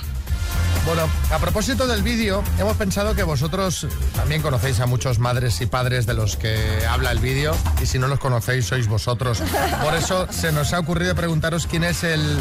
Bueno, 0.86 1.08
a 1.30 1.38
propósito 1.38 1.86
del 1.86 2.02
vídeo, 2.02 2.44
hemos 2.58 2.76
pensado 2.76 3.14
que 3.14 3.22
vosotros 3.22 3.86
también 4.14 4.42
conocéis 4.42 4.80
a 4.80 4.86
muchos 4.86 5.18
madres 5.18 5.60
y 5.62 5.66
padres 5.66 6.04
de 6.04 6.12
los 6.12 6.36
que 6.36 6.58
habla 6.86 7.10
el 7.10 7.20
vídeo 7.20 7.56
y 7.82 7.86
si 7.86 7.98
no 7.98 8.06
los 8.06 8.18
conocéis 8.18 8.66
sois 8.66 8.86
vosotros. 8.86 9.42
Por 9.82 9.94
eso 9.94 10.26
se 10.30 10.52
nos 10.52 10.74
ha 10.74 10.80
ocurrido 10.80 11.14
preguntaros 11.14 11.66
quién 11.66 11.84
es 11.84 12.04
el 12.04 12.38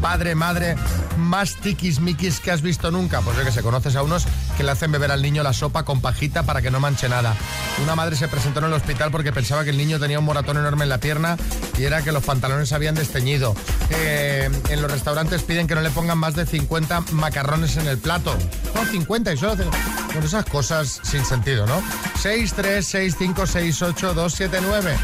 padre, 0.00 0.34
madre 0.34 0.76
más 1.18 1.56
tiquismiquis 1.56 2.40
que 2.40 2.50
has 2.50 2.62
visto 2.62 2.90
nunca. 2.90 3.20
Pues 3.20 3.36
yo 3.36 3.44
que 3.44 3.52
sé, 3.52 3.62
conoces 3.62 3.96
a 3.96 4.02
unos 4.02 4.26
que 4.56 4.62
le 4.62 4.70
hacen 4.70 4.90
beber 4.92 5.10
al 5.10 5.22
niño 5.22 5.42
la 5.42 5.52
sopa 5.52 5.84
con 5.84 6.00
pajita 6.00 6.44
para 6.44 6.62
que 6.62 6.70
no 6.70 6.80
manche 6.80 7.08
nada. 7.08 7.34
Una 7.82 7.94
madre 7.94 8.16
se 8.16 8.28
presentó 8.28 8.60
en 8.60 8.66
el 8.66 8.72
hospital 8.72 9.10
porque 9.10 9.32
pensaba 9.32 9.64
que 9.64 9.70
el 9.70 9.76
niño 9.76 9.98
tenía 9.98 10.18
un 10.18 10.24
moratón 10.24 10.56
enorme 10.56 10.84
en 10.84 10.88
la 10.88 10.98
pierna 10.98 11.36
y 11.78 11.84
era 11.84 12.02
que 12.02 12.12
los 12.12 12.24
pantalones 12.24 12.72
habían 12.72 12.94
desteñido. 12.94 13.54
Eh, 13.90 14.50
en 14.68 14.82
los 14.82 14.90
restaurantes 14.90 15.42
piden 15.42 15.66
que 15.66 15.74
no 15.74 15.80
le 15.80 15.90
pongan 15.90 16.18
más 16.18 16.34
de 16.34 16.46
50 16.46 17.02
macarrones 17.12 17.76
en 17.76 17.86
el 17.86 17.98
plato. 17.98 18.36
No, 18.74 18.84
50 18.84 19.32
y 19.32 19.36
solo... 19.36 19.56
Con 20.12 20.22
esas 20.22 20.46
cosas 20.46 21.00
sin 21.02 21.22
sentido, 21.24 21.66
¿no? 21.66 21.82
6, 22.20 22.54
3, 22.56 22.86
6, 22.86 23.16
5, 23.18 23.46
6, 23.46 23.82
8, 23.82 24.14
2, 24.14 24.34
7, 24.34 24.58
9. 24.62 24.96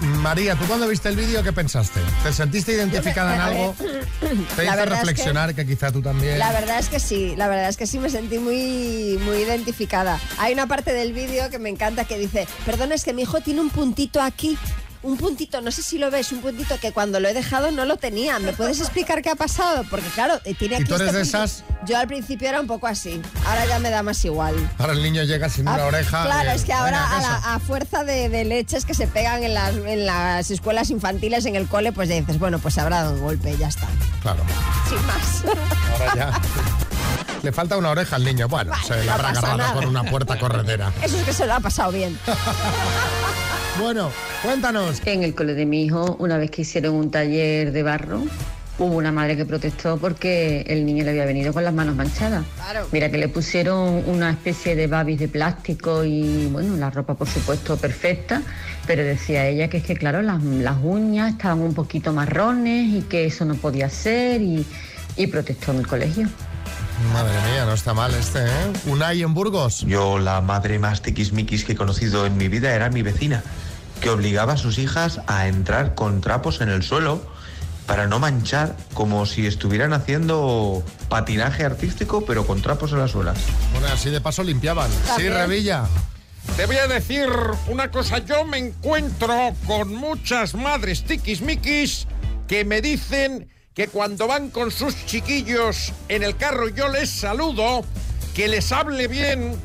María, 0.00 0.56
¿tú 0.56 0.64
cuando 0.66 0.88
viste 0.88 1.08
el 1.08 1.16
vídeo 1.16 1.42
qué 1.42 1.52
pensaste? 1.52 2.00
¿Te 2.22 2.32
sentiste 2.32 2.72
identificada 2.72 3.34
en 3.34 3.38
ver, 3.38 3.60
algo? 3.60 3.74
¿Te 4.20 4.26
hizo 4.36 4.56
verdad 4.56 4.78
es 4.78 4.84
que- 4.84 4.84
reflexionar 4.96 5.54
que... 5.54 5.66
quizá 5.66 5.92
tú 5.92 6.00
también? 6.00 6.38
La 6.38 6.52
verdad 6.52 6.78
es 6.78 6.88
que 6.88 7.00
sí, 7.00 7.34
la 7.36 7.48
verdad 7.48 7.68
es 7.68 7.76
que 7.76 7.86
sí 7.86 7.98
me 7.98 8.08
sentí 8.08 8.38
muy, 8.38 9.18
muy 9.24 9.38
identificada. 9.38 10.18
Hay 10.38 10.52
una 10.54 10.66
parte 10.66 10.92
del 10.92 11.12
vídeo 11.12 11.50
que 11.50 11.58
me 11.58 11.68
encanta 11.68 12.04
que 12.04 12.18
dice, 12.18 12.48
perdón, 12.64 12.92
es 12.92 13.04
que 13.04 13.12
mi 13.12 13.22
hijo 13.22 13.40
tiene 13.40 13.60
un 13.60 13.70
puntito 13.70 14.22
aquí. 14.22 14.58
Un 15.02 15.16
puntito, 15.16 15.62
no 15.62 15.70
sé 15.72 15.80
si 15.82 15.96
lo 15.96 16.10
ves, 16.10 16.30
un 16.30 16.42
puntito 16.42 16.78
que 16.78 16.92
cuando 16.92 17.20
lo 17.20 17.28
he 17.28 17.32
dejado 17.32 17.70
no 17.70 17.86
lo 17.86 17.96
tenía. 17.96 18.38
¿Me 18.38 18.52
puedes 18.52 18.80
explicar 18.80 19.22
qué 19.22 19.30
ha 19.30 19.34
pasado? 19.34 19.82
Porque 19.88 20.08
claro, 20.10 20.38
eh, 20.44 20.52
tiene 20.54 20.74
¿Y 20.74 20.82
aquí 20.82 20.84
tú 20.84 20.94
eres 20.96 21.06
este 21.06 21.16
de 21.16 21.22
esas? 21.22 21.64
Yo 21.86 21.96
al 21.96 22.06
principio 22.06 22.50
era 22.50 22.60
un 22.60 22.66
poco 22.66 22.86
así, 22.86 23.22
ahora 23.46 23.64
ya 23.64 23.78
me 23.78 23.88
da 23.88 24.02
más 24.02 24.22
igual. 24.26 24.54
Ahora 24.78 24.92
el 24.92 25.02
niño 25.02 25.22
llega 25.22 25.48
sin 25.48 25.66
una 25.66 25.76
Ah, 25.82 25.86
oreja. 25.86 26.24
Claro, 26.26 26.50
y- 26.52 26.54
es 26.54 26.64
que 26.64 26.74
ahora 26.74 27.16
a, 27.16 27.22
la- 27.22 27.58
fuerza 27.60 28.04
de, 28.04 28.28
de 28.28 28.44
leches 28.44 28.84
que 28.84 28.92
se 28.92 29.06
pegan 29.06 29.42
en 29.42 29.54
las, 29.54 29.74
en 29.74 30.04
las 30.04 30.50
escuelas 30.50 30.90
infantiles, 30.90 31.46
en 31.46 31.56
el 31.56 31.66
cole, 31.66 31.92
pues 31.92 32.10
ya 32.10 32.16
dices, 32.16 32.38
bueno, 32.38 32.58
pues 32.58 32.76
habrá 32.76 33.02
dado 33.02 33.14
un 33.14 33.22
golpe, 33.22 33.56
ya 33.56 33.68
está. 33.68 33.86
Claro, 34.20 34.42
Sin 34.86 35.06
más. 35.06 35.56
ahora 35.98 36.14
ya. 36.14 36.40
Le 37.42 37.52
falta 37.52 37.78
una 37.78 37.88
oreja 37.88 38.16
al 38.16 38.24
niño. 38.24 38.48
Bueno, 38.48 38.72
se 38.86 38.96
le 38.96 39.06
no 39.06 39.12
habrá 39.14 39.30
agarrado 39.30 39.56
nada. 39.56 39.72
con 39.72 39.86
una 39.86 40.04
puerta 40.04 40.38
corredera. 40.38 40.92
Eso 41.02 41.16
es 41.16 41.24
que 41.24 41.32
se 41.32 41.46
lo 41.46 41.54
ha 41.54 41.60
pasado 41.60 41.90
bien. 41.90 42.18
Bueno, 43.80 44.10
cuéntanos. 44.42 45.00
En 45.06 45.22
el 45.22 45.34
cole 45.34 45.54
de 45.54 45.64
mi 45.64 45.84
hijo, 45.84 46.16
una 46.18 46.36
vez 46.36 46.50
que 46.50 46.62
hicieron 46.62 46.94
un 46.94 47.10
taller 47.10 47.72
de 47.72 47.82
barro, 47.82 48.22
hubo 48.78 48.94
una 48.96 49.10
madre 49.10 49.36
que 49.36 49.46
protestó 49.46 49.96
porque 49.96 50.64
el 50.68 50.84
niño 50.84 51.02
le 51.02 51.10
había 51.10 51.24
venido 51.24 51.52
con 51.52 51.64
las 51.64 51.72
manos 51.72 51.96
manchadas. 51.96 52.44
Claro. 52.56 52.86
Mira 52.92 53.10
que 53.10 53.16
le 53.16 53.28
pusieron 53.28 54.04
una 54.06 54.30
especie 54.30 54.76
de 54.76 54.86
babis 54.86 55.18
de 55.18 55.28
plástico 55.28 56.04
y 56.04 56.46
bueno, 56.52 56.76
la 56.76 56.90
ropa 56.90 57.14
por 57.14 57.26
supuesto 57.28 57.78
perfecta, 57.78 58.42
pero 58.86 59.02
decía 59.02 59.46
ella 59.46 59.68
que 59.68 59.78
es 59.78 59.84
que 59.84 59.96
claro, 59.96 60.20
las, 60.20 60.42
las 60.42 60.76
uñas 60.82 61.32
estaban 61.32 61.60
un 61.60 61.74
poquito 61.74 62.12
marrones 62.12 62.94
y 62.94 63.02
que 63.02 63.24
eso 63.24 63.44
no 63.46 63.54
podía 63.54 63.88
ser 63.88 64.42
y, 64.42 64.64
y 65.16 65.26
protestó 65.26 65.72
en 65.72 65.78
el 65.78 65.86
colegio. 65.86 66.28
Madre 67.14 67.32
mía, 67.50 67.64
no 67.64 67.72
está 67.72 67.94
mal 67.94 68.14
este, 68.14 68.40
¿eh? 68.40 68.72
Unai 68.86 69.22
en 69.22 69.32
Burgos. 69.32 69.86
Yo 69.86 70.18
la 70.18 70.42
madre 70.42 70.78
más 70.78 71.00
tiquismiquis 71.00 71.64
que 71.64 71.72
he 71.72 71.76
conocido 71.76 72.26
en 72.26 72.36
mi 72.36 72.48
vida 72.48 72.74
era 72.74 72.90
mi 72.90 73.00
vecina, 73.00 73.42
que 74.00 74.10
obligaba 74.10 74.54
a 74.54 74.56
sus 74.56 74.78
hijas 74.78 75.20
a 75.26 75.46
entrar 75.46 75.94
con 75.94 76.20
trapos 76.20 76.60
en 76.60 76.68
el 76.68 76.82
suelo 76.82 77.22
para 77.86 78.06
no 78.06 78.18
manchar 78.18 78.76
como 78.94 79.26
si 79.26 79.46
estuvieran 79.46 79.92
haciendo 79.92 80.84
patinaje 81.08 81.64
artístico 81.64 82.24
pero 82.24 82.46
con 82.46 82.62
trapos 82.62 82.92
en 82.92 82.98
las 82.98 83.10
suelas. 83.10 83.38
Bueno, 83.72 83.88
así 83.88 84.10
de 84.10 84.20
paso 84.20 84.42
limpiaban. 84.42 84.90
Sí. 85.16 85.28
Revilla. 85.28 85.86
Te 86.56 86.66
voy 86.66 86.76
a 86.76 86.86
decir 86.86 87.28
una 87.68 87.90
cosa, 87.90 88.18
yo 88.18 88.44
me 88.44 88.58
encuentro 88.58 89.54
con 89.66 89.94
muchas 89.94 90.54
madres 90.54 91.04
tiquismiquis 91.04 92.06
que 92.48 92.64
me 92.64 92.80
dicen 92.80 93.48
que 93.74 93.88
cuando 93.88 94.26
van 94.26 94.50
con 94.50 94.70
sus 94.70 94.94
chiquillos 95.06 95.92
en 96.08 96.22
el 96.22 96.36
carro 96.36 96.68
yo 96.68 96.88
les 96.88 97.10
saludo, 97.10 97.84
que 98.34 98.48
les 98.48 98.72
hable 98.72 99.06
bien 99.08 99.56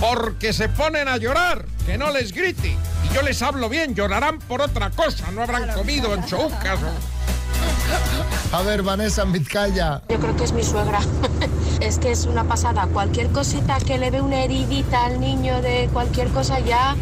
porque 0.00 0.52
se 0.52 0.68
ponen 0.68 1.08
a 1.08 1.16
llorar, 1.16 1.64
que 1.86 1.98
no 1.98 2.10
les 2.10 2.32
grite. 2.32 2.76
Yo 3.14 3.22
les 3.22 3.42
hablo 3.42 3.68
bien, 3.68 3.94
llorarán 3.94 4.38
por 4.38 4.62
otra 4.62 4.90
cosa, 4.90 5.30
no 5.32 5.42
habrán 5.42 5.68
comido 5.74 6.12
anchoucas. 6.12 6.78
o- 6.82 8.56
A 8.56 8.62
ver, 8.62 8.82
Vanessa 8.82 9.22
en 9.22 9.32
Vizcaya. 9.32 10.02
Yo 10.08 10.18
creo 10.18 10.36
que 10.36 10.44
es 10.44 10.52
mi 10.52 10.62
suegra. 10.62 11.00
es 11.80 11.98
que 11.98 12.10
es 12.12 12.24
una 12.26 12.44
pasada. 12.44 12.86
Cualquier 12.86 13.28
cosita 13.28 13.78
que 13.78 13.98
le 13.98 14.10
ve 14.10 14.20
una 14.22 14.42
heridita 14.42 15.04
al 15.06 15.20
niño 15.20 15.60
de 15.62 15.88
cualquier 15.92 16.28
cosa 16.28 16.58
ya 16.60 16.96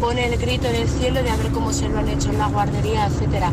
pone 0.00 0.26
el 0.26 0.38
grito 0.38 0.66
en 0.68 0.74
el 0.76 0.88
cielo 0.88 1.22
de 1.22 1.30
a 1.30 1.36
ver 1.36 1.48
cómo 1.52 1.72
se 1.72 1.88
lo 1.88 1.98
han 1.98 2.08
hecho 2.08 2.28
en 2.30 2.38
la 2.38 2.46
guardería, 2.48 3.06
etcétera. 3.06 3.50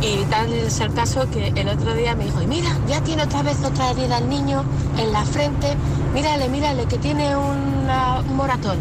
Y 0.00 0.24
tal 0.26 0.52
es 0.52 0.80
el 0.80 0.92
caso 0.94 1.28
que 1.30 1.48
el 1.48 1.68
otro 1.68 1.94
día 1.94 2.14
me 2.14 2.24
dijo, 2.24 2.40
y 2.42 2.46
mira, 2.46 2.68
ya 2.88 3.00
tiene 3.02 3.22
otra 3.24 3.42
vez 3.42 3.56
otra 3.64 3.90
herida 3.90 4.18
el 4.18 4.28
niño 4.28 4.64
en 4.98 5.12
la 5.12 5.24
frente. 5.24 5.74
Mírale, 6.14 6.48
mírale, 6.48 6.86
que 6.86 6.98
tiene 6.98 7.34
una- 7.36 8.20
un 8.20 8.36
moratón. 8.36 8.78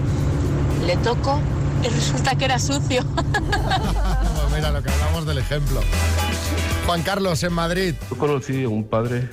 Le 0.85 0.95
toco 0.97 1.39
y 1.85 1.89
resulta 1.89 2.35
que 2.35 2.45
era 2.45 2.59
sucio. 2.59 3.03
Pues 3.15 4.53
mira, 4.55 4.71
lo 4.71 4.81
que 4.81 4.89
hablamos 4.89 5.25
del 5.25 5.37
ejemplo. 5.39 5.81
Juan 6.85 7.01
Carlos 7.01 7.43
en 7.43 7.53
Madrid. 7.53 7.95
Yo 8.09 8.17
conocí 8.17 8.63
a 8.63 8.69
un 8.69 8.85
padre 8.85 9.27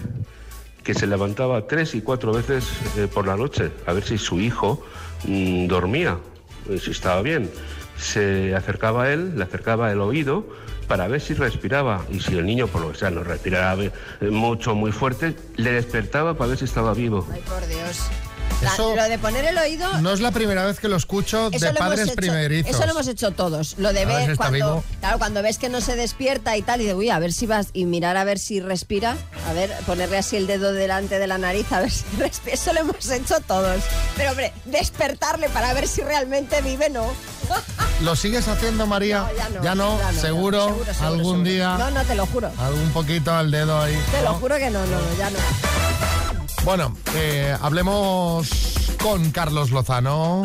que 0.82 0.94
se 0.94 1.06
levantaba 1.06 1.66
tres 1.66 1.94
y 1.94 2.00
cuatro 2.00 2.32
veces 2.32 2.64
eh, 2.96 3.06
por 3.12 3.26
la 3.26 3.36
noche 3.36 3.70
a 3.86 3.92
ver 3.92 4.02
si 4.02 4.18
su 4.18 4.40
hijo 4.40 4.84
mm, 5.24 5.66
dormía, 5.66 6.18
eh, 6.68 6.78
si 6.78 6.90
estaba 6.90 7.22
bien. 7.22 7.50
Se 7.98 8.54
acercaba 8.54 9.04
a 9.04 9.12
él, 9.12 9.36
le 9.36 9.44
acercaba 9.44 9.92
el 9.92 10.00
oído 10.00 10.46
para 10.92 11.08
ver 11.08 11.22
si 11.22 11.32
respiraba 11.32 12.04
y 12.10 12.20
si 12.20 12.36
el 12.36 12.44
niño, 12.44 12.66
por 12.66 12.82
lo 12.82 12.92
que 12.92 12.98
sea, 12.98 13.08
no 13.10 13.24
respiraba 13.24 13.82
eh, 13.82 13.90
mucho, 14.30 14.74
muy 14.74 14.92
fuerte, 14.92 15.34
le 15.56 15.72
despertaba 15.72 16.36
para 16.36 16.50
ver 16.50 16.58
si 16.58 16.66
estaba 16.66 16.92
vivo. 16.92 17.26
Ay, 17.32 17.40
por 17.48 17.66
Dios. 17.66 17.96
La- 18.60 18.74
Eso 18.74 18.94
lo 18.94 19.02
de 19.04 19.18
poner 19.18 19.46
el 19.46 19.56
oído... 19.56 19.90
No 20.02 20.12
es 20.12 20.20
la 20.20 20.32
primera 20.32 20.66
vez 20.66 20.78
que 20.78 20.88
lo 20.88 20.96
escucho 20.96 21.48
Eso 21.50 21.64
de 21.64 21.72
lo, 21.72 21.78
hemos 21.78 21.78
padres 21.88 22.06
hecho, 22.08 22.14
primerizos. 22.16 22.74
eso 22.74 22.84
lo 22.84 22.90
hemos 22.92 23.08
hecho 23.08 23.30
todos. 23.30 23.76
Lo 23.78 23.94
de 23.94 24.02
A 24.02 24.04
ver 24.04 24.16
ver 24.18 24.26
si 24.26 24.32
está 24.32 24.48
cuando, 24.48 24.66
vivo. 24.66 24.84
claro, 25.00 25.18
cuando 25.18 25.42
ves 25.42 25.56
que 25.58 25.70
no 25.70 25.80
se 25.80 25.96
despierta 25.96 26.56
y 26.58 26.62
tal, 26.62 26.82
y 26.82 26.84
de 26.84 26.94
uy, 26.94 27.08
a 27.08 27.18
ver 27.18 27.32
si 27.32 27.46
vas 27.46 27.68
y 27.72 27.86
mirar 27.86 28.18
a 28.18 28.24
ver 28.24 28.38
si 28.38 28.60
respira, 28.60 29.16
a 29.48 29.52
ver, 29.54 29.72
ponerle 29.86 30.18
así 30.18 30.36
el 30.36 30.46
dedo 30.46 30.74
delante 30.74 31.18
de 31.18 31.26
la 31.26 31.38
nariz 31.38 31.72
a 31.72 31.80
ver 31.80 31.90
si 31.90 32.04
respira. 32.18 32.54
Eso 32.54 32.72
lo 32.74 32.80
hemos 32.80 33.10
hecho 33.10 33.40
todos. 33.40 33.82
Pero 34.18 34.30
hombre, 34.32 34.52
despertarle 34.66 35.48
para 35.48 35.72
ver 35.72 35.88
si 35.88 36.02
realmente 36.02 36.60
vive, 36.60 36.90
no. 36.90 37.06
¿Lo 38.02 38.16
sigues 38.16 38.48
haciendo, 38.48 38.86
María? 38.86 39.20
No, 39.20 39.36
ya 39.36 39.48
no, 39.50 39.62
¿Ya 39.62 39.74
no? 39.74 39.98
ya 39.98 40.12
no, 40.12 40.20
¿Seguro? 40.20 40.58
ya 40.58 40.66
no, 40.66 40.74
seguro, 40.74 40.84
seguro, 40.94 41.06
¿Algún 41.06 41.24
seguro. 41.24 41.42
día? 41.50 41.76
No, 41.78 41.90
no, 41.90 42.04
te 42.04 42.14
lo 42.14 42.26
juro. 42.26 42.50
Algún 42.58 42.90
poquito 42.90 43.32
al 43.34 43.50
dedo 43.50 43.80
ahí. 43.80 43.96
Te 44.10 44.22
lo 44.22 44.34
juro 44.34 44.56
que 44.56 44.70
no, 44.70 44.80
no, 44.86 44.96
no, 45.00 45.16
ya 45.18 45.30
no. 45.30 45.38
Bueno, 46.64 46.96
eh, 47.14 47.56
hablemos 47.60 48.48
con 49.02 49.30
Carlos 49.30 49.70
Lozano. 49.70 50.44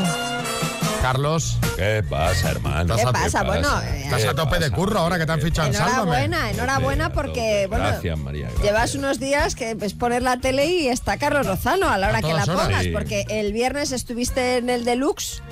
Carlos. 1.01 1.57
¿Qué 1.75 2.03
pasa, 2.09 2.49
hermano? 2.49 2.95
¿Qué 2.95 3.03
pasa? 3.03 3.43
Bueno, 3.43 3.69
eh, 3.83 4.01
Estás 4.05 4.25
a 4.25 4.33
tope 4.33 4.57
de 4.57 4.71
curro 4.71 4.99
ahora 4.99 5.19
que 5.19 5.25
te 5.27 5.31
han 5.31 5.39
fichado 5.41 5.67
en 5.67 5.73
Sálvame. 5.75 6.01
Enhorabuena, 6.25 6.49
enhorabuena 6.49 7.13
porque, 7.13 7.67
bueno, 7.69 7.85
Gracias, 7.85 8.17
María. 8.17 8.45
gracias. 8.47 8.63
Llevas 8.63 8.95
unos 8.95 9.19
días 9.19 9.53
que 9.55 9.75
ves 9.75 9.93
poner 9.93 10.23
la 10.23 10.37
tele 10.37 10.65
y 10.65 10.87
está 10.87 11.17
Carlos 11.17 11.45
Lozano 11.45 11.87
a 11.87 11.97
la 11.99 12.09
hora 12.09 12.17
A 12.17 12.21
que 12.21 12.33
la 12.33 12.43
horas. 12.43 12.49
pongas, 12.49 12.83
Sí. 12.83 12.89
porque 12.89 13.25
el 13.29 13.53
viernes 13.53 13.91
estuviste 13.91 14.57
en 14.57 14.69
el 14.71 14.85
Deluxe 14.85 15.43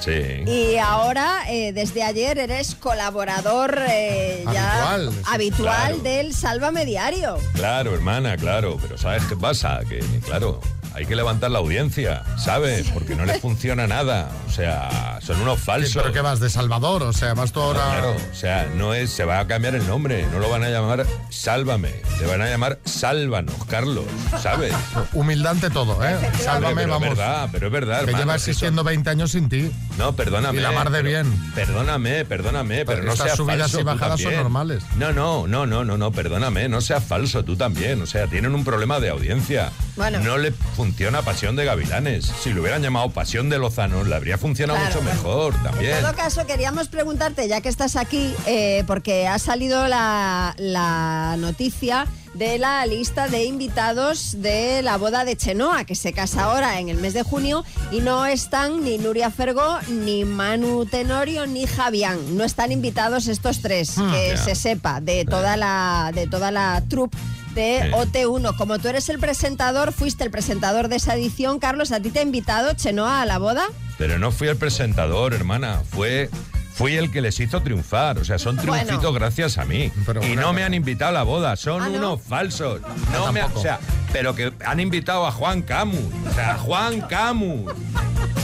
Sí. 0.00 0.44
y 0.46 0.76
ahora 0.78 1.42
eh, 1.48 1.72
desde 1.72 2.02
ayer 2.02 2.38
eres 2.38 2.74
colaborador 2.74 3.78
eh, 3.88 4.44
ya 4.52 4.92
Habitual, 4.94 5.12
sí, 5.12 5.22
habitual 5.26 5.86
claro. 5.86 5.98
del 5.98 6.34
Sálvame 6.34 6.84
Diario. 6.84 7.38
Claro, 7.54 7.94
hermana, 7.94 8.36
claro. 8.36 8.78
Pero 8.80 8.98
¿sabes 8.98 9.24
qué 9.24 9.36
pasa? 9.36 9.80
Que, 9.88 10.00
claro, 10.24 10.60
hay 10.96 11.04
que 11.04 11.14
levantar 11.14 11.50
la 11.50 11.58
audiencia, 11.58 12.22
¿sabes? 12.38 12.88
Porque 12.88 13.14
no 13.14 13.26
les 13.26 13.38
funciona 13.40 13.86
nada. 13.86 14.30
O 14.48 14.50
sea, 14.50 15.18
son 15.22 15.38
unos 15.42 15.60
falsos. 15.60 16.02
¿Pero 16.02 16.12
qué 16.14 16.22
vas 16.22 16.40
de 16.40 16.48
Salvador? 16.48 17.02
O 17.02 17.12
sea, 17.12 17.34
vas 17.34 17.52
tú 17.52 17.60
ahora... 17.60 17.80
Claro, 17.84 18.16
o 18.32 18.34
sea, 18.34 18.66
no 18.74 18.94
es, 18.94 19.10
se 19.10 19.24
va 19.26 19.40
a 19.40 19.46
cambiar 19.46 19.74
el 19.74 19.86
nombre, 19.86 20.26
no 20.32 20.38
lo 20.38 20.48
van 20.48 20.64
a 20.64 20.70
llamar 20.70 21.06
Sálvame, 21.28 21.94
le 22.18 22.26
van 22.26 22.40
a 22.40 22.48
llamar 22.48 22.78
Sálvanos, 22.86 23.54
Carlos, 23.68 24.06
¿sabes? 24.40 24.72
Humildad 25.12 25.52
ante 25.52 25.68
todo, 25.68 26.02
¿eh? 26.02 26.16
Sálvame, 26.42 26.74
pero 26.82 26.92
vamos. 26.92 27.08
Es 27.10 27.16
verdad, 27.18 27.48
pero 27.52 27.66
es 27.66 27.72
verdad, 27.72 28.00
Que 28.06 28.12
lleva 28.12 28.34
eso- 28.36 28.50
existiendo 28.50 28.82
20 28.82 29.10
años 29.10 29.32
sin 29.32 29.50
ti. 29.50 29.70
No, 29.98 30.14
perdóname. 30.16 30.58
Y 30.58 30.62
la 30.62 30.72
mar 30.72 30.90
de 30.90 31.02
pero- 31.02 31.08
bien. 31.08 31.52
Perdóname, 31.54 32.24
perdóname, 32.24 32.86
pero, 32.86 33.02
no 33.02 33.12
estas 33.12 33.26
seas 33.26 33.36
subidas 33.36 33.58
falso 33.60 33.76
y 33.76 33.80
tú 33.82 33.86
bajadas 33.86 34.20
son 34.20 34.34
normales. 34.34 34.82
No, 34.96 35.12
no, 35.12 35.46
no, 35.46 35.66
no, 35.66 35.84
no, 35.84 35.98
no, 35.98 36.10
perdóname, 36.10 36.70
no 36.70 36.80
seas 36.80 37.04
falso 37.04 37.44
tú 37.44 37.54
también. 37.54 38.00
O 38.00 38.06
sea, 38.06 38.26
tienen 38.28 38.54
un 38.54 38.64
problema 38.64 38.98
de 38.98 39.10
audiencia. 39.10 39.70
Bueno. 39.96 40.20
No 40.20 40.38
le 40.38 40.52
funciona 40.52 40.85
Pasión 41.24 41.56
de 41.56 41.64
Gavilanes. 41.64 42.32
Si 42.42 42.52
lo 42.52 42.60
hubieran 42.62 42.82
llamado 42.82 43.10
Pasión 43.10 43.48
de 43.48 43.58
Lozano, 43.58 44.04
le 44.04 44.14
habría 44.14 44.38
funcionado 44.38 44.78
Claro, 44.78 44.94
mucho 45.02 45.04
bueno. 45.04 45.22
mejor 45.22 45.62
también. 45.62 45.96
En 45.96 46.02
todo 46.02 46.14
caso, 46.14 46.46
queríamos 46.46 46.88
preguntarte, 46.88 47.48
ya 47.48 47.60
que 47.60 47.68
estás 47.68 47.96
aquí, 47.96 48.32
eh, 48.46 48.84
porque 48.86 49.26
ha 49.26 49.38
salido 49.38 49.88
la, 49.88 50.54
la 50.58 51.36
noticia 51.38 52.06
de 52.34 52.58
la 52.58 52.84
lista 52.86 53.28
de 53.28 53.44
invitados 53.44 54.40
de 54.42 54.82
la 54.82 54.98
boda 54.98 55.24
de 55.24 55.36
Chenoa, 55.36 55.84
que 55.84 55.94
se 55.94 56.12
casa 56.12 56.44
ahora 56.44 56.78
en 56.80 56.88
el 56.90 56.98
mes 56.98 57.14
de 57.14 57.22
junio, 57.22 57.64
y 57.90 58.00
no 58.00 58.26
están 58.26 58.84
ni 58.84 58.98
Nuria 58.98 59.30
Fergo, 59.30 59.78
ni 59.88 60.24
Manu 60.24 60.84
Tenorio, 60.86 61.46
ni 61.46 61.66
Javián. 61.66 62.36
No 62.36 62.44
están 62.44 62.72
invitados 62.72 63.26
estos 63.26 63.62
tres, 63.62 63.96
Hmm, 63.96 64.12
que 64.12 64.36
se 64.36 64.54
sepa, 64.54 65.00
de 65.00 65.24
toda 65.24 65.56
la, 65.56 66.10
de 66.14 66.26
toda 66.26 66.50
la 66.50 66.82
troupe 66.88 67.16
de 67.56 67.80
Sí. 67.86 67.90
OT1. 67.92 68.56
Como 68.56 68.78
tú 68.78 68.86
eres 68.88 69.08
el 69.08 69.18
presentador, 69.18 69.92
fuiste 69.92 70.22
el 70.22 70.30
presentador 70.30 70.86
de 70.88 70.96
esa 70.96 71.14
edición, 71.16 71.58
Carlos, 71.58 71.90
¿a 71.90 71.98
ti 71.98 72.10
te 72.10 72.20
ha 72.20 72.22
invitado 72.22 72.72
Chenoa 72.74 73.22
a 73.22 73.26
la 73.26 73.38
boda? 73.38 73.64
Pero 73.98 74.18
no 74.20 74.30
fui 74.30 74.46
el 74.46 74.56
presentador, 74.56 75.34
hermana. 75.34 75.80
Fue. 75.90 76.30
Fui 76.74 76.94
el 76.94 77.10
que 77.10 77.22
les 77.22 77.40
hizo 77.40 77.62
triunfar, 77.62 78.18
o 78.18 78.24
sea, 78.26 78.38
son 78.38 78.56
Bueno. 78.56 78.72
triunfitos 78.84 79.14
gracias 79.14 79.56
a 79.56 79.64
mí. 79.64 79.90
y 80.30 80.36
no 80.36 80.52
me 80.52 80.62
han 80.62 80.74
invitado 80.74 81.08
a 81.08 81.12
la 81.14 81.22
boda, 81.22 81.56
son 81.56 81.82
Ah, 81.82 81.88
¿no? 81.88 81.96
unos 81.96 82.20
falsos. 82.22 82.82
No 83.12 83.32
me, 83.32 83.42
o 83.42 83.62
sea, 83.62 83.80
pero 84.12 84.34
que 84.34 84.52
han 84.62 84.78
invitado 84.78 85.26
a 85.26 85.32
Juan 85.32 85.62
Camus, 85.62 85.98
o 86.30 86.34
sea, 86.34 86.52
a 86.52 86.58
Juan 86.58 87.00
Camus, 87.00 87.72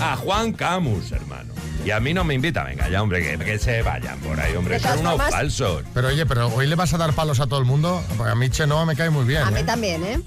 a 0.01 0.17
Juan 0.17 0.53
Camus, 0.55 1.13
hermano. 1.13 1.52
Y 1.85 1.91
a 1.91 1.99
mí 1.99 2.15
no 2.15 2.23
me 2.23 2.35
invita, 2.35 2.63
venga 2.63 2.89
ya, 2.89 3.03
hombre, 3.03 3.21
que, 3.37 3.45
que 3.45 3.59
se 3.59 3.83
vayan 3.83 4.19
por 4.21 4.39
ahí, 4.39 4.55
hombre, 4.55 4.79
son 4.79 5.01
unos 5.01 5.13
formas- 5.15 5.31
falsos. 5.31 5.83
Pero 5.93 6.09
oye, 6.09 6.25
pero 6.27 6.47
hoy 6.49 6.67
le 6.69 6.77
vas 6.77 6.95
a 6.95 6.99
dar 6.99 7.13
palos 7.13 7.41
a 7.41 7.47
todo 7.49 7.59
el 7.59 7.65
mundo. 7.65 8.03
Porque 8.17 8.31
a 8.33 8.35
mí 8.37 8.49
Chenoa 8.51 8.85
me 8.87 8.95
cae 8.95 9.11
muy 9.11 9.25
bien. 9.25 9.43
A 9.43 9.51
mí 9.51 9.61
¿eh? 9.61 9.65
también, 9.65 10.05
¿eh? 10.05 10.21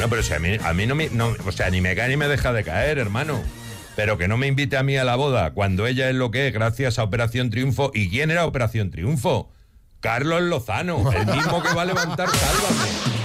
No, 0.00 0.08
pero 0.08 0.22
si 0.22 0.32
a 0.32 0.38
mí, 0.38 0.56
a 0.64 0.72
mí 0.72 0.86
no 0.86 0.94
me, 0.94 1.10
no- 1.10 1.34
o 1.46 1.52
sea, 1.52 1.68
ni 1.70 1.80
me 1.82 1.94
cae 1.94 2.08
ni 2.08 2.16
me 2.16 2.26
deja 2.26 2.52
de 2.54 2.64
caer, 2.64 2.98
hermano. 2.98 3.38
Pero 3.96 4.18
que 4.18 4.26
no 4.28 4.36
me 4.38 4.46
invite 4.48 4.76
a 4.78 4.82
mí 4.82 4.96
a 4.96 5.04
la 5.04 5.14
boda 5.14 5.52
cuando 5.52 5.86
ella 5.86 6.08
es 6.08 6.16
lo 6.16 6.30
que 6.30 6.48
es 6.48 6.52
gracias 6.54 6.98
a 6.98 7.04
Operación 7.04 7.50
Triunfo. 7.50 7.90
¿Y 7.94 8.08
quién 8.08 8.30
era 8.30 8.44
Operación 8.46 8.90
Triunfo? 8.90 9.50
Carlos 10.00 10.42
Lozano, 10.42 11.12
el 11.12 11.26
mismo 11.26 11.62
que 11.62 11.72
va 11.74 11.82
a 11.82 11.84
levantar 11.84 12.28
Sálvame. 12.28 13.23